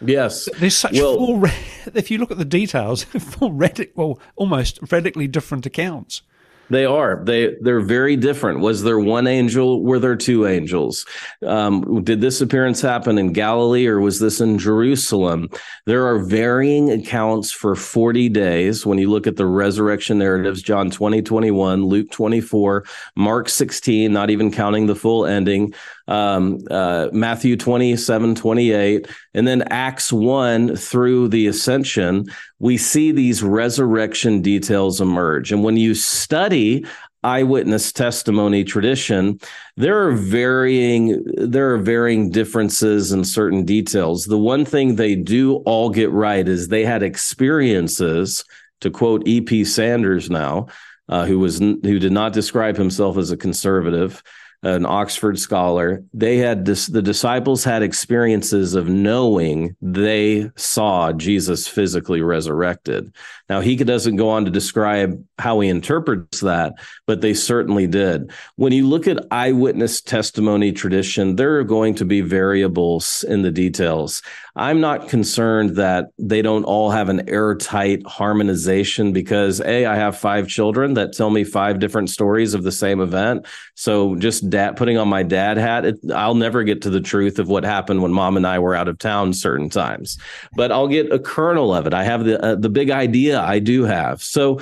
Yes, 0.00 0.48
there's 0.58 0.76
such 0.76 0.94
well, 0.94 1.16
four. 1.16 1.44
If 1.94 2.10
you 2.10 2.16
look 2.16 2.30
at 2.30 2.38
the 2.38 2.46
details, 2.46 3.04
four 3.04 3.50
radic, 3.50 3.90
well, 3.96 4.18
almost 4.34 4.78
radically 4.90 5.28
different 5.28 5.66
accounts. 5.66 6.22
They 6.68 6.84
are. 6.84 7.22
They 7.24 7.54
they're 7.60 7.80
very 7.80 8.16
different. 8.16 8.60
Was 8.60 8.82
there 8.82 8.98
one 8.98 9.26
angel? 9.26 9.82
Were 9.82 9.98
there 9.98 10.16
two 10.16 10.46
angels? 10.46 11.06
Um, 11.44 12.02
did 12.02 12.20
this 12.20 12.40
appearance 12.40 12.80
happen 12.80 13.18
in 13.18 13.32
Galilee 13.32 13.86
or 13.86 14.00
was 14.00 14.18
this 14.18 14.40
in 14.40 14.58
Jerusalem? 14.58 15.48
There 15.84 16.06
are 16.06 16.18
varying 16.18 16.90
accounts 16.90 17.52
for 17.52 17.76
40 17.76 18.28
days 18.30 18.84
when 18.84 18.98
you 18.98 19.10
look 19.10 19.26
at 19.26 19.36
the 19.36 19.46
resurrection 19.46 20.18
narratives, 20.18 20.62
John 20.62 20.90
20, 20.90 21.22
21, 21.22 21.84
Luke 21.84 22.10
24, 22.10 22.84
Mark 23.14 23.48
16, 23.48 24.12
not 24.12 24.30
even 24.30 24.50
counting 24.50 24.86
the 24.86 24.96
full 24.96 25.24
ending, 25.24 25.72
um, 26.08 26.58
uh, 26.70 27.08
Matthew 27.12 27.56
27, 27.56 28.34
28, 28.34 29.08
and 29.34 29.46
then 29.46 29.62
Acts 29.70 30.12
1 30.12 30.76
through 30.76 31.28
the 31.28 31.46
ascension, 31.46 32.26
we 32.58 32.76
see 32.76 33.12
these 33.12 33.42
resurrection 33.42 34.42
details 34.42 35.00
emerge. 35.00 35.52
And 35.52 35.64
when 35.64 35.76
you 35.76 35.94
study 35.94 36.84
eyewitness 37.26 37.92
testimony 37.92 38.62
tradition 38.62 39.40
there 39.76 40.06
are 40.06 40.12
varying 40.12 41.24
there 41.36 41.72
are 41.74 41.78
varying 41.78 42.30
differences 42.30 43.10
in 43.10 43.24
certain 43.24 43.64
details 43.64 44.26
the 44.26 44.38
one 44.38 44.64
thing 44.64 44.94
they 44.94 45.16
do 45.16 45.56
all 45.66 45.90
get 45.90 46.10
right 46.12 46.46
is 46.46 46.68
they 46.68 46.84
had 46.84 47.02
experiences 47.02 48.44
to 48.80 48.90
quote 48.90 49.26
ep 49.26 49.66
sanders 49.66 50.30
now 50.30 50.66
uh, 51.08 51.24
who 51.24 51.40
was 51.40 51.58
who 51.58 51.98
did 51.98 52.12
not 52.12 52.32
describe 52.32 52.76
himself 52.76 53.16
as 53.16 53.32
a 53.32 53.36
conservative 53.36 54.22
an 54.66 54.84
Oxford 54.84 55.38
scholar, 55.38 56.02
they 56.12 56.38
had 56.38 56.64
the 56.64 57.02
disciples 57.02 57.62
had 57.62 57.82
experiences 57.82 58.74
of 58.74 58.88
knowing 58.88 59.76
they 59.80 60.50
saw 60.56 61.12
Jesus 61.12 61.68
physically 61.68 62.20
resurrected. 62.20 63.14
Now, 63.48 63.60
he 63.60 63.76
doesn't 63.76 64.16
go 64.16 64.28
on 64.28 64.44
to 64.44 64.50
describe 64.50 65.24
how 65.38 65.60
he 65.60 65.68
interprets 65.68 66.40
that, 66.40 66.74
but 67.06 67.20
they 67.20 67.32
certainly 67.32 67.86
did. 67.86 68.32
When 68.56 68.72
you 68.72 68.88
look 68.88 69.06
at 69.06 69.24
eyewitness 69.30 70.00
testimony 70.00 70.72
tradition, 70.72 71.36
there 71.36 71.56
are 71.58 71.64
going 71.64 71.94
to 71.96 72.04
be 72.04 72.22
variables 72.22 73.24
in 73.28 73.42
the 73.42 73.52
details. 73.52 74.20
I'm 74.58 74.80
not 74.80 75.10
concerned 75.10 75.76
that 75.76 76.06
they 76.18 76.40
don't 76.40 76.64
all 76.64 76.90
have 76.90 77.10
an 77.10 77.28
airtight 77.28 78.06
harmonization 78.06 79.12
because 79.12 79.60
A, 79.60 79.84
I 79.84 79.96
have 79.96 80.16
five 80.16 80.48
children 80.48 80.94
that 80.94 81.12
tell 81.12 81.28
me 81.28 81.44
five 81.44 81.78
different 81.78 82.08
stories 82.08 82.54
of 82.54 82.62
the 82.62 82.72
same 82.72 83.00
event. 83.00 83.46
So 83.74 84.16
just 84.16 84.48
dad 84.48 84.78
putting 84.78 84.96
on 84.96 85.08
my 85.08 85.22
dad 85.22 85.58
hat, 85.58 85.84
it, 85.84 85.98
I'll 86.14 86.34
never 86.34 86.64
get 86.64 86.80
to 86.82 86.90
the 86.90 87.02
truth 87.02 87.38
of 87.38 87.48
what 87.48 87.64
happened 87.64 88.00
when 88.00 88.14
mom 88.14 88.38
and 88.38 88.46
I 88.46 88.58
were 88.58 88.74
out 88.74 88.88
of 88.88 88.98
town 88.98 89.34
certain 89.34 89.68
times, 89.68 90.16
but 90.54 90.72
I'll 90.72 90.88
get 90.88 91.12
a 91.12 91.18
kernel 91.18 91.74
of 91.74 91.86
it. 91.86 91.92
I 91.92 92.04
have 92.04 92.24
the, 92.24 92.42
uh, 92.42 92.54
the 92.54 92.70
big 92.70 92.88
idea 92.88 93.38
I 93.38 93.58
do 93.58 93.84
have. 93.84 94.22
So 94.22 94.60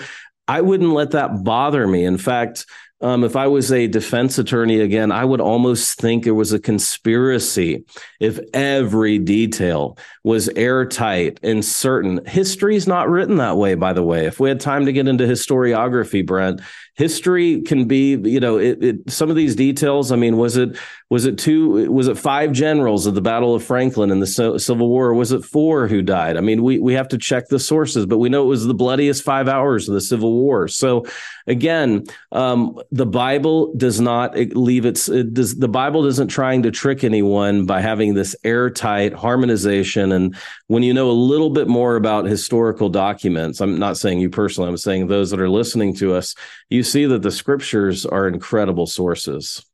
I 0.48 0.60
wouldn't 0.60 0.92
let 0.92 1.12
that 1.12 1.44
bother 1.44 1.86
me. 1.86 2.04
In 2.04 2.18
fact, 2.18 2.66
um, 3.04 3.22
if 3.22 3.36
I 3.36 3.48
was 3.48 3.70
a 3.70 3.86
defense 3.86 4.38
attorney 4.38 4.80
again, 4.80 5.12
I 5.12 5.26
would 5.26 5.42
almost 5.42 6.00
think 6.00 6.26
it 6.26 6.30
was 6.30 6.54
a 6.54 6.58
conspiracy 6.58 7.84
if 8.18 8.40
every 8.54 9.18
detail 9.18 9.98
was 10.22 10.48
airtight 10.48 11.38
and 11.42 11.62
certain. 11.62 12.24
History's 12.24 12.86
not 12.86 13.10
written 13.10 13.36
that 13.36 13.58
way, 13.58 13.74
by 13.74 13.92
the 13.92 14.02
way. 14.02 14.24
If 14.24 14.40
we 14.40 14.48
had 14.48 14.58
time 14.58 14.86
to 14.86 14.92
get 14.92 15.06
into 15.06 15.24
historiography, 15.24 16.24
Brent, 16.24 16.62
history 16.94 17.62
can 17.62 17.86
be, 17.86 18.16
you 18.16 18.40
know, 18.40 18.56
it, 18.56 18.82
it, 18.82 19.10
some 19.10 19.30
of 19.30 19.36
these 19.36 19.56
details. 19.56 20.12
I 20.12 20.16
mean, 20.16 20.36
was 20.36 20.56
it 20.56 20.76
was 21.10 21.26
it 21.26 21.38
two? 21.38 21.90
Was 21.92 22.08
it 22.08 22.18
five 22.18 22.52
generals 22.52 23.06
of 23.06 23.14
the 23.14 23.20
Battle 23.20 23.54
of 23.54 23.62
Franklin 23.62 24.10
in 24.10 24.20
the 24.20 24.26
Civil 24.26 24.88
War? 24.88 25.12
Was 25.14 25.32
it 25.32 25.44
four 25.44 25.86
who 25.86 26.02
died? 26.02 26.36
I 26.36 26.40
mean, 26.40 26.62
we 26.62 26.78
we 26.78 26.94
have 26.94 27.08
to 27.08 27.18
check 27.18 27.48
the 27.48 27.58
sources, 27.58 28.06
but 28.06 28.18
we 28.18 28.28
know 28.28 28.42
it 28.42 28.46
was 28.46 28.64
the 28.64 28.74
bloodiest 28.74 29.22
five 29.22 29.48
hours 29.48 29.88
of 29.88 29.94
the 29.94 30.00
Civil 30.00 30.32
War. 30.32 30.66
So, 30.68 31.04
again, 31.46 32.04
um, 32.32 32.80
the 32.90 33.06
Bible 33.06 33.74
does 33.74 34.00
not 34.00 34.36
leave 34.36 34.86
its. 34.86 35.08
It 35.08 35.34
does, 35.34 35.56
the 35.56 35.68
Bible 35.68 36.04
doesn't 36.04 36.28
trying 36.28 36.62
to 36.62 36.70
trick 36.70 37.04
anyone 37.04 37.66
by 37.66 37.80
having 37.80 38.14
this 38.14 38.34
airtight 38.44 39.12
harmonization. 39.12 40.12
And 40.12 40.36
when 40.68 40.82
you 40.82 40.94
know 40.94 41.10
a 41.10 41.12
little 41.12 41.50
bit 41.50 41.68
more 41.68 41.96
about 41.96 42.24
historical 42.24 42.88
documents, 42.88 43.60
I'm 43.60 43.78
not 43.78 43.96
saying 43.96 44.20
you 44.20 44.30
personally. 44.30 44.70
I'm 44.70 44.76
saying 44.76 45.08
those 45.08 45.30
that 45.30 45.40
are 45.40 45.50
listening 45.50 45.94
to 45.96 46.14
us. 46.14 46.34
You 46.70 46.82
see 46.84 47.06
that 47.06 47.22
the 47.22 47.30
scriptures 47.30 48.06
are 48.06 48.28
incredible 48.28 48.86
sources. 48.86 49.64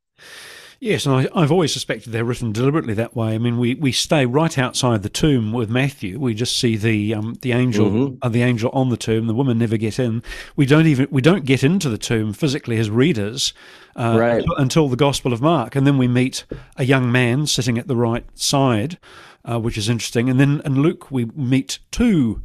Yes, 0.82 1.04
and 1.04 1.28
I, 1.34 1.40
have 1.40 1.52
always 1.52 1.74
suspected 1.74 2.10
they're 2.10 2.24
written 2.24 2.52
deliberately 2.52 2.94
that 2.94 3.14
way. 3.14 3.34
I 3.34 3.38
mean, 3.38 3.58
we, 3.58 3.74
we 3.74 3.92
stay 3.92 4.24
right 4.24 4.56
outside 4.56 5.02
the 5.02 5.10
tomb 5.10 5.52
with 5.52 5.68
Matthew. 5.68 6.18
We 6.18 6.32
just 6.32 6.56
see 6.56 6.78
the 6.78 7.12
um, 7.12 7.36
the 7.42 7.52
angel 7.52 7.90
mm-hmm. 7.90 8.14
uh, 8.22 8.30
the 8.30 8.42
angel 8.42 8.70
on 8.72 8.88
the 8.88 8.96
tomb. 8.96 9.26
The 9.26 9.34
women 9.34 9.58
never 9.58 9.76
get 9.76 9.98
in. 9.98 10.22
We 10.56 10.64
don't 10.64 10.86
even 10.86 11.06
we 11.10 11.20
don't 11.20 11.44
get 11.44 11.62
into 11.62 11.90
the 11.90 11.98
tomb 11.98 12.32
physically 12.32 12.78
as 12.78 12.88
readers 12.88 13.52
uh, 13.94 14.16
right. 14.18 14.38
until, 14.38 14.56
until, 14.56 14.88
the 14.88 14.96
Gospel 14.96 15.34
of 15.34 15.42
Mark, 15.42 15.76
and 15.76 15.86
then 15.86 15.98
we 15.98 16.08
meet 16.08 16.46
a 16.78 16.84
young 16.84 17.12
man 17.12 17.46
sitting 17.46 17.76
at 17.76 17.86
the 17.86 17.96
right 17.96 18.24
side, 18.34 18.96
uh, 19.44 19.60
which 19.60 19.76
is 19.76 19.90
interesting. 19.90 20.30
And 20.30 20.40
then 20.40 20.62
in 20.64 20.80
Luke 20.80 21.10
we 21.10 21.26
meet 21.26 21.78
two 21.90 22.42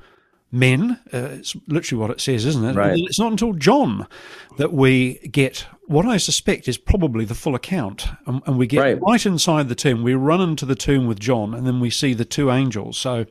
men. 0.56 1.00
Uh, 1.13 1.30
it's 1.34 1.56
literally 1.68 2.02
what 2.02 2.12
it 2.12 2.22
says, 2.22 2.46
isn't 2.46 2.63
it? 2.63 2.76
Right. 2.76 2.98
It's 2.98 3.20
not 3.20 3.32
until 3.32 3.54
John 3.54 4.08
that 4.58 4.74
we 4.74 5.20
get 5.30 5.65
what 5.88 6.06
I 6.06 6.18
suspect 6.18 6.68
is 6.68 6.78
probably 6.78 7.26
the 7.26 7.36
full 7.36 7.56
account. 7.56 8.08
And, 8.26 8.41
and 8.46 8.58
we 8.58 8.68
get 8.68 8.80
right. 8.80 9.02
right. 9.02 9.26
inside 9.26 9.70
the 9.70 9.76
tomb. 9.76 10.04
We 10.04 10.15
run 10.15 10.41
into 10.41 10.65
the 10.65 10.76
tomb 10.76 11.08
with 11.08 11.20
John, 11.20 11.54
and 11.54 11.68
then 11.68 11.80
we 11.80 11.89
see 11.89 12.13
the 12.13 12.26
two 12.26 12.52
angels. 12.52 12.98
So. 12.98 13.26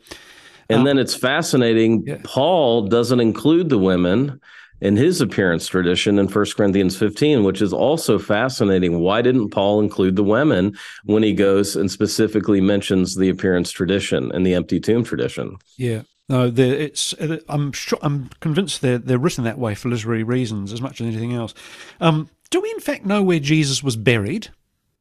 And 0.69 0.81
um, 0.81 0.85
then 0.85 0.99
it's 0.99 1.15
fascinating. 1.15 2.05
Yeah. 2.07 2.19
Paul 2.25 2.87
doesn't 2.89 3.21
include 3.21 3.69
the 3.69 3.79
women 3.79 4.41
in 4.81 4.97
his 4.97 5.21
appearance 5.21 5.67
tradition 5.67 6.19
in 6.19 6.29
1 6.29 6.47
Corinthians 6.57 6.97
15, 6.97 7.45
which 7.45 7.63
is 7.63 7.73
also 7.73 8.19
fascinating. 8.19 9.01
Why 9.01 9.23
didn't 9.23 9.51
Paul 9.51 9.81
include 9.81 10.17
the 10.17 10.25
women 10.25 10.77
when 11.05 11.23
he 11.23 11.33
goes 11.33 11.77
and 11.77 11.91
specifically 11.91 12.61
mentions 12.61 13.17
the 13.17 13.29
appearance 13.29 13.71
tradition 13.71 14.31
and 14.33 14.47
the 14.47 14.55
empty 14.55 14.81
tomb 14.81 15.05
tradition? 15.05 15.57
Yeah. 15.77 16.03
No, 16.29 16.51
it's. 16.57 17.15
I'm 17.49 17.73
sure. 17.73 17.99
I'm 18.01 18.31
convinced 18.41 18.81
they're 18.81 18.99
they're 18.99 19.19
written 19.19 19.45
that 19.45 19.59
way 19.59 19.75
for 19.75 19.91
literary 19.91 20.23
reasons 20.23 20.73
as 20.73 20.81
much 20.81 21.01
as 21.01 21.07
anything 21.07 21.35
else. 21.35 21.53
Um, 22.01 22.31
do 22.51 22.61
we 22.61 22.71
in 22.71 22.81
fact 22.81 23.05
know 23.05 23.23
where 23.23 23.41
Jesus 23.41 23.83
was 23.83 23.97
buried? 23.97 24.49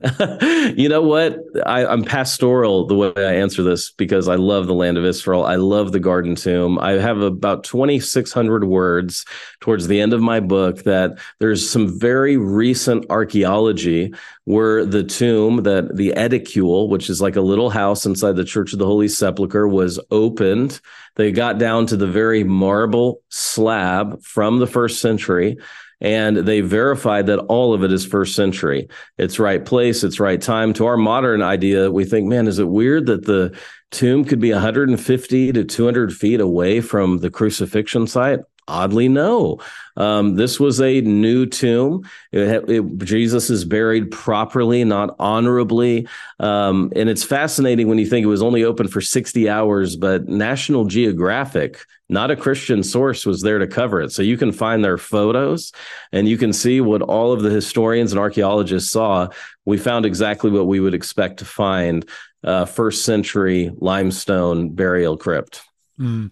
you 0.76 0.90
know 0.90 1.02
what? 1.02 1.40
I, 1.66 1.86
am 1.86 2.04
pastoral 2.04 2.86
the 2.88 2.96
way 2.96 3.14
I 3.16 3.36
answer 3.36 3.64
this 3.64 3.92
because 3.92 4.28
I 4.28 4.36
love 4.36 4.68
the 4.68 4.74
land 4.74 4.98
of 4.98 5.06
Israel. 5.06 5.46
I 5.46 5.56
love 5.56 5.92
the 5.92 6.00
Garden 6.00 6.36
Tomb. 6.36 6.78
I 6.78 6.92
have 6.94 7.22
about 7.22 7.64
2,600 7.64 8.66
words 8.66 9.26
towards 9.62 9.88
the 9.88 10.02
end 10.02 10.14
of 10.14 10.22
my 10.22 10.42
book 10.42 10.84
that 10.84 11.20
there's 11.40 11.70
some 11.70 12.00
very 12.00 12.36
recent 12.36 13.06
archaeology 13.10 14.14
where 14.44 14.86
the 14.86 15.04
tomb, 15.04 15.64
that 15.64 15.96
the 15.96 16.14
edicule, 16.18 16.90
which 16.90 17.10
is 17.10 17.22
like 17.22 17.38
a 17.38 17.42
little 17.42 17.70
house 17.70 18.06
inside 18.06 18.36
the 18.36 18.44
Church 18.44 18.74
of 18.74 18.80
the 18.80 18.86
Holy 18.86 19.08
Sepulchre, 19.08 19.68
was 19.70 20.02
opened. 20.12 20.82
They 21.16 21.32
got 21.32 21.60
down 21.60 21.86
to 21.88 21.98
the 21.98 22.08
very 22.08 22.44
marble 22.44 23.22
slab 23.30 24.22
from 24.22 24.60
the 24.60 24.68
first 24.68 25.00
century 25.00 25.60
and 26.04 26.38
they 26.38 26.60
verified 26.60 27.28
that 27.28 27.40
all 27.40 27.74
of 27.74 27.84
it 27.84 27.92
is 27.92 28.06
first 28.06 28.36
century. 28.36 28.90
It's 29.18 29.40
right 29.40 29.64
place, 29.64 30.04
it's 30.04 30.20
right 30.20 30.40
time. 30.40 30.74
To 30.74 30.86
our 30.86 30.98
modern 30.98 31.42
idea, 31.42 31.90
we 31.90 32.04
think, 32.04 32.28
man, 32.28 32.48
is 32.48 32.60
it 32.60 32.68
weird 32.68 33.06
that 33.06 33.26
the 33.26 33.58
tomb 33.90 34.26
could 34.26 34.42
be 34.42 34.52
150 34.52 35.54
to 35.54 35.64
200 35.64 36.14
feet 36.14 36.42
away 36.42 36.82
from 36.82 37.20
the 37.20 37.32
crucifixion 37.32 38.06
site? 38.06 38.40
Oddly, 38.68 39.10
no. 39.10 39.60
Um, 39.98 40.36
this 40.36 40.60
was 40.60 40.80
a 40.80 41.02
new 41.02 41.46
tomb. 41.46 42.10
It, 42.32 42.70
it, 42.70 42.98
Jesus 43.00 43.50
is 43.50 43.66
buried 43.66 44.10
properly, 44.10 44.84
not 44.86 45.16
honorably. 45.20 46.08
Um, 46.40 46.92
and 46.96 47.10
it's 47.10 47.24
fascinating 47.24 47.90
when 47.90 47.98
you 47.98 48.06
think 48.06 48.24
it 48.24 48.28
was 48.28 48.42
only 48.42 48.64
open 48.64 48.88
for 48.88 49.02
60 49.02 49.50
hours, 49.50 49.98
but 49.98 50.30
National 50.30 50.86
Geographic, 50.86 51.86
not 52.08 52.32
a 52.32 52.38
Christian 52.38 52.84
source, 52.84 53.26
was 53.26 53.42
there 53.42 53.60
to 53.60 53.68
cover 53.68 54.02
it. 54.02 54.12
So 54.12 54.22
you 54.22 54.38
can 54.38 54.54
find 54.54 54.84
their 54.84 54.98
photos 54.98 55.74
and 56.14 56.28
you 56.28 56.38
can 56.38 56.54
see 56.54 56.80
what 56.80 57.02
all 57.02 57.34
of 57.34 57.42
the 57.42 57.50
historians 57.50 58.14
and 58.14 58.20
archaeologists 58.20 58.92
saw. 58.92 59.28
We 59.66 59.78
found 59.78 60.06
exactly 60.06 60.52
what 60.52 60.68
we 60.68 60.80
would 60.80 60.94
expect 60.94 61.40
to 61.40 61.46
find 61.46 62.08
uh, 62.44 62.66
first 62.66 63.04
century 63.04 63.72
limestone 63.78 64.70
burial 64.70 65.18
crypt. 65.18 65.62
Mm. 66.00 66.32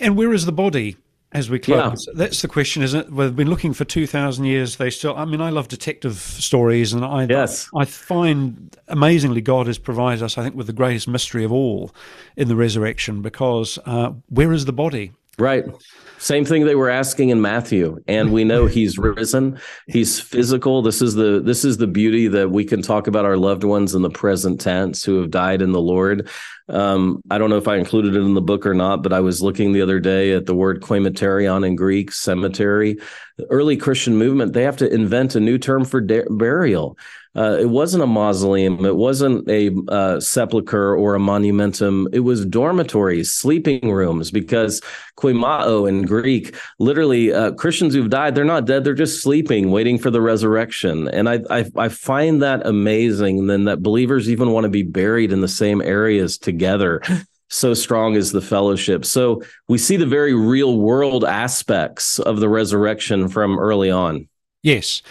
And 0.00 0.16
where 0.16 0.32
is 0.32 0.46
the 0.46 0.52
body? 0.52 0.96
As 1.34 1.48
we 1.48 1.58
close. 1.58 2.06
Yeah. 2.06 2.12
That's 2.16 2.42
the 2.42 2.48
question, 2.48 2.82
isn't 2.82 3.06
it? 3.06 3.12
We've 3.12 3.34
been 3.34 3.48
looking 3.48 3.72
for 3.72 3.84
2,000 3.84 4.44
years. 4.44 4.76
They 4.76 4.90
still, 4.90 5.16
I 5.16 5.24
mean, 5.24 5.40
I 5.40 5.50
love 5.50 5.68
detective 5.68 6.16
stories, 6.16 6.92
and 6.92 7.04
I, 7.04 7.26
yes. 7.28 7.68
I 7.74 7.84
find 7.84 8.76
amazingly 8.88 9.40
God 9.40 9.66
has 9.66 9.78
provided 9.78 10.22
us, 10.22 10.36
I 10.36 10.42
think, 10.42 10.54
with 10.54 10.66
the 10.66 10.72
greatest 10.72 11.08
mystery 11.08 11.44
of 11.44 11.52
all 11.52 11.94
in 12.36 12.48
the 12.48 12.56
resurrection 12.56 13.22
because 13.22 13.78
uh, 13.86 14.12
where 14.28 14.52
is 14.52 14.66
the 14.66 14.72
body? 14.72 15.12
Right. 15.38 15.64
Same 16.18 16.44
thing 16.44 16.66
they 16.66 16.74
were 16.74 16.90
asking 16.90 17.30
in 17.30 17.40
Matthew, 17.40 17.98
and 18.06 18.32
we 18.32 18.44
know 18.44 18.66
he's 18.68 18.98
risen. 18.98 19.58
He's 19.88 20.20
physical. 20.20 20.82
This 20.82 21.02
is 21.02 21.14
the 21.14 21.40
this 21.40 21.64
is 21.64 21.78
the 21.78 21.86
beauty 21.86 22.28
that 22.28 22.50
we 22.50 22.64
can 22.64 22.82
talk 22.82 23.06
about 23.06 23.24
our 23.24 23.36
loved 23.36 23.64
ones 23.64 23.94
in 23.94 24.02
the 24.02 24.10
present 24.10 24.60
tense 24.60 25.02
who 25.04 25.20
have 25.20 25.30
died 25.30 25.62
in 25.62 25.72
the 25.72 25.80
Lord. 25.80 26.28
Um, 26.68 27.22
I 27.30 27.38
don't 27.38 27.50
know 27.50 27.56
if 27.56 27.68
I 27.68 27.76
included 27.76 28.14
it 28.14 28.20
in 28.20 28.34
the 28.34 28.40
book 28.40 28.66
or 28.66 28.74
not, 28.74 29.02
but 29.02 29.12
I 29.12 29.20
was 29.20 29.42
looking 29.42 29.72
the 29.72 29.82
other 29.82 30.00
day 30.00 30.32
at 30.32 30.46
the 30.46 30.54
word 30.54 30.80
koimeterion 30.80 31.66
in 31.66 31.76
Greek, 31.76 32.12
cemetery. 32.12 32.98
The 33.38 33.46
early 33.50 33.76
Christian 33.76 34.16
movement, 34.16 34.52
they 34.52 34.62
have 34.62 34.76
to 34.78 34.92
invent 34.92 35.34
a 35.34 35.40
new 35.40 35.58
term 35.58 35.84
for 35.84 36.00
de- 36.00 36.28
burial. 36.30 36.96
Uh, 37.34 37.56
it 37.58 37.70
wasn't 37.70 38.02
a 38.02 38.06
mausoleum. 38.06 38.84
It 38.84 38.96
wasn't 38.96 39.48
a 39.48 39.70
uh, 39.88 40.20
sepulcher 40.20 40.94
or 40.94 41.14
a 41.14 41.18
monumentum. 41.18 42.06
It 42.12 42.20
was 42.20 42.44
dormitories, 42.44 43.32
sleeping 43.32 43.90
rooms, 43.90 44.30
because 44.30 44.82
koimao 45.16 45.88
in 45.88 46.02
Greek, 46.02 46.54
literally, 46.78 47.32
uh, 47.32 47.52
Christians 47.52 47.94
who've 47.94 48.10
died, 48.10 48.34
they're 48.34 48.44
not 48.44 48.66
dead. 48.66 48.84
They're 48.84 48.92
just 48.92 49.22
sleeping, 49.22 49.70
waiting 49.70 49.98
for 49.98 50.10
the 50.10 50.20
resurrection. 50.20 51.08
And 51.08 51.26
I, 51.26 51.40
I, 51.48 51.70
I 51.76 51.88
find 51.88 52.42
that 52.42 52.66
amazing. 52.66 53.46
Then 53.46 53.64
that 53.64 53.82
believers 53.82 54.28
even 54.28 54.50
want 54.50 54.64
to 54.64 54.70
be 54.70 54.82
buried 54.82 55.32
in 55.32 55.40
the 55.40 55.48
same 55.48 55.80
areas 55.80 56.36
together. 56.52 57.02
so 57.48 57.74
strong 57.74 58.14
is 58.14 58.32
the 58.32 58.40
fellowship. 58.40 59.04
So 59.04 59.42
we 59.68 59.78
see 59.78 59.96
the 59.96 60.06
very 60.06 60.34
real 60.34 60.78
world 60.78 61.24
aspects 61.24 62.18
of 62.18 62.40
the 62.40 62.48
resurrection 62.48 63.28
from 63.28 63.58
early 63.58 63.90
on. 63.90 64.28
Yes. 64.62 65.02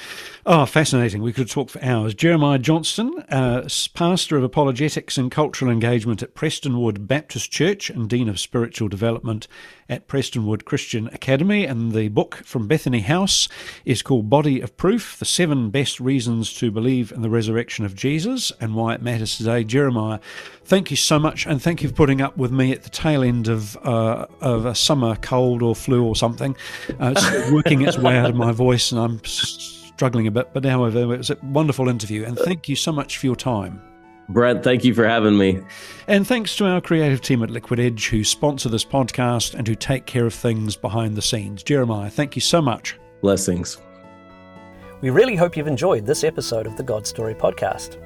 Oh, 0.44 0.66
fascinating. 0.66 1.22
We 1.22 1.34
could 1.34 1.52
talk 1.52 1.70
for 1.70 1.84
hours. 1.84 2.16
Jeremiah 2.16 2.58
Johnston, 2.58 3.24
uh, 3.30 3.70
pastor 3.94 4.38
of 4.38 4.44
apologetics 4.44 5.16
and 5.16 5.30
cultural 5.30 5.70
engagement 5.70 6.24
at 6.24 6.34
Prestonwood 6.34 7.06
Baptist 7.06 7.52
Church 7.52 7.92
and 7.92 8.10
Dean 8.10 8.28
of 8.28 8.40
Spiritual 8.40 8.88
Development 8.88 9.48
at 9.88 10.08
Prestonwood 10.08 10.66
Christian 10.66 11.10
Academy. 11.10 11.66
And 11.66 11.92
the 11.92 12.08
book 12.08 12.38
from 12.44 12.68
Bethany 12.68 13.02
House 13.02 13.50
is 13.86 14.02
called 14.02 14.32
Body 14.32 14.62
of 14.62 14.76
Proof 14.78 15.20
The 15.20 15.26
Seven 15.26 15.70
Best 15.70 16.00
Reasons 16.00 16.56
to 16.56 16.72
Believe 16.72 17.12
in 17.12 17.22
the 17.22 17.30
Resurrection 17.30 17.86
of 17.86 17.94
Jesus 17.94 18.52
and 18.60 18.74
Why 18.74 18.96
It 18.96 19.04
Matters 19.04 19.38
Today. 19.38 19.64
Jeremiah, 19.64 20.20
thank 20.66 20.90
you 20.90 20.98
so 20.98 21.20
much. 21.20 21.46
And 21.46 21.62
thank 21.62 21.84
you 21.84 21.90
for 21.90 21.96
putting 21.96 22.20
up 22.20 22.36
with 22.36 22.52
me 22.52 22.72
at 22.72 22.82
the 22.82 22.90
tail 22.90 23.22
end 23.22 23.48
of, 23.48 23.78
uh, 23.86 24.26
of 24.42 24.66
a 24.66 24.74
summer 24.74 25.16
cold 25.18 25.62
or 25.62 25.76
flu 25.76 26.04
or 26.04 26.16
something. 26.16 26.56
Uh, 27.00 27.14
it's 27.16 27.52
working 27.52 27.84
its 27.84 28.00
way 28.00 28.18
out 28.18 28.32
of 28.32 28.36
my 28.36 28.52
voice, 28.52 28.92
and 28.92 29.00
I'm 29.00 29.22
struggling 30.02 30.26
a 30.26 30.32
bit. 30.32 30.52
But 30.52 30.66
however, 30.66 31.14
it 31.14 31.18
was 31.20 31.30
a 31.30 31.38
wonderful 31.44 31.88
interview. 31.88 32.26
And 32.26 32.36
thank 32.36 32.68
you 32.68 32.76
so 32.76 32.92
much 32.92 33.20
for 33.20 33.28
your 33.28 33.36
time. 33.36 33.80
Brent, 34.30 34.64
thank 34.64 34.84
you 34.84 34.96
for 34.96 35.08
having 35.08 35.38
me. 35.38 35.60
And 36.08 36.26
thanks 36.26 36.56
to 36.56 36.66
our 36.66 36.82
creative 36.82 37.22
team 37.22 37.44
at 37.44 37.52
Liquid 37.52 37.80
Edge 37.80 38.08
who 38.08 38.24
sponsor 38.24 38.68
this 38.68 38.84
podcast 38.84 39.54
and 39.54 39.68
who 39.68 39.76
take 39.76 40.08
care 40.08 40.26
of 40.26 40.34
things 40.34 40.76
behind 40.76 41.16
the 41.16 41.22
scenes. 41.22 41.62
Jeremiah, 41.62 42.10
thank 42.10 42.36
you 42.36 42.42
so 42.42 42.64
much. 42.64 42.98
Blessings. 43.22 43.78
We 45.02 45.12
really 45.12 45.36
hope 45.36 45.56
you've 45.56 45.68
enjoyed 45.68 46.08
this 46.08 46.24
episode 46.24 46.66
of 46.66 46.78
the 46.78 46.84
God 46.84 47.06
Story 47.06 47.36
podcast. 47.36 47.98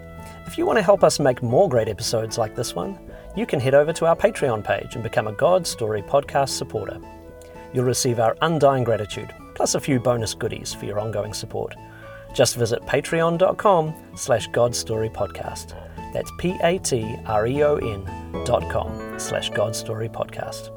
If 0.47 0.58
you 0.58 0.65
want 0.65 0.77
to 0.77 0.84
help 0.84 1.01
us 1.01 1.17
make 1.17 1.41
more 1.41 1.69
great 1.69 1.88
episodes 1.88 2.38
like 2.38 2.55
this 2.55 2.75
one, 2.75 2.99
you 3.38 3.45
can 3.45 3.62
head 3.62 3.73
over 3.73 3.93
to 3.93 4.05
our 4.05 4.17
Patreon 4.17 4.65
page 4.65 4.95
and 4.95 5.03
become 5.03 5.27
a 5.29 5.34
God 5.34 5.65
Story 5.65 6.01
podcast 6.01 6.49
supporter. 6.49 6.99
You'll 7.73 7.86
receive 7.86 8.19
our 8.19 8.36
undying 8.41 8.84
gratitude, 8.84 9.34
plus 9.56 9.76
a 9.76 9.80
few 9.80 10.00
bonus 10.00 10.34
goodies 10.34 10.74
for 10.74 10.86
your 10.86 11.00
ongoing 11.00 11.34
support. 11.34 11.76
Just 12.34 12.56
visit 12.56 12.82
patreon.com 12.84 13.94
slash 14.15 14.50
godstorypodcast. 14.50 15.74
That's 16.13 16.32
P-A-T-R-E-O-N 16.38 18.06
dot 18.46 18.70
com 18.70 19.20
slash 19.20 19.50
godstorypodcast. 19.52 20.72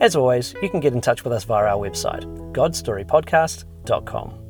As 0.00 0.16
always, 0.16 0.54
you 0.62 0.70
can 0.70 0.80
get 0.80 0.92
in 0.92 1.00
touch 1.00 1.24
with 1.24 1.32
us 1.32 1.44
via 1.44 1.66
our 1.66 1.76
website, 1.78 2.24
godstorypodcast.com. 2.52 4.47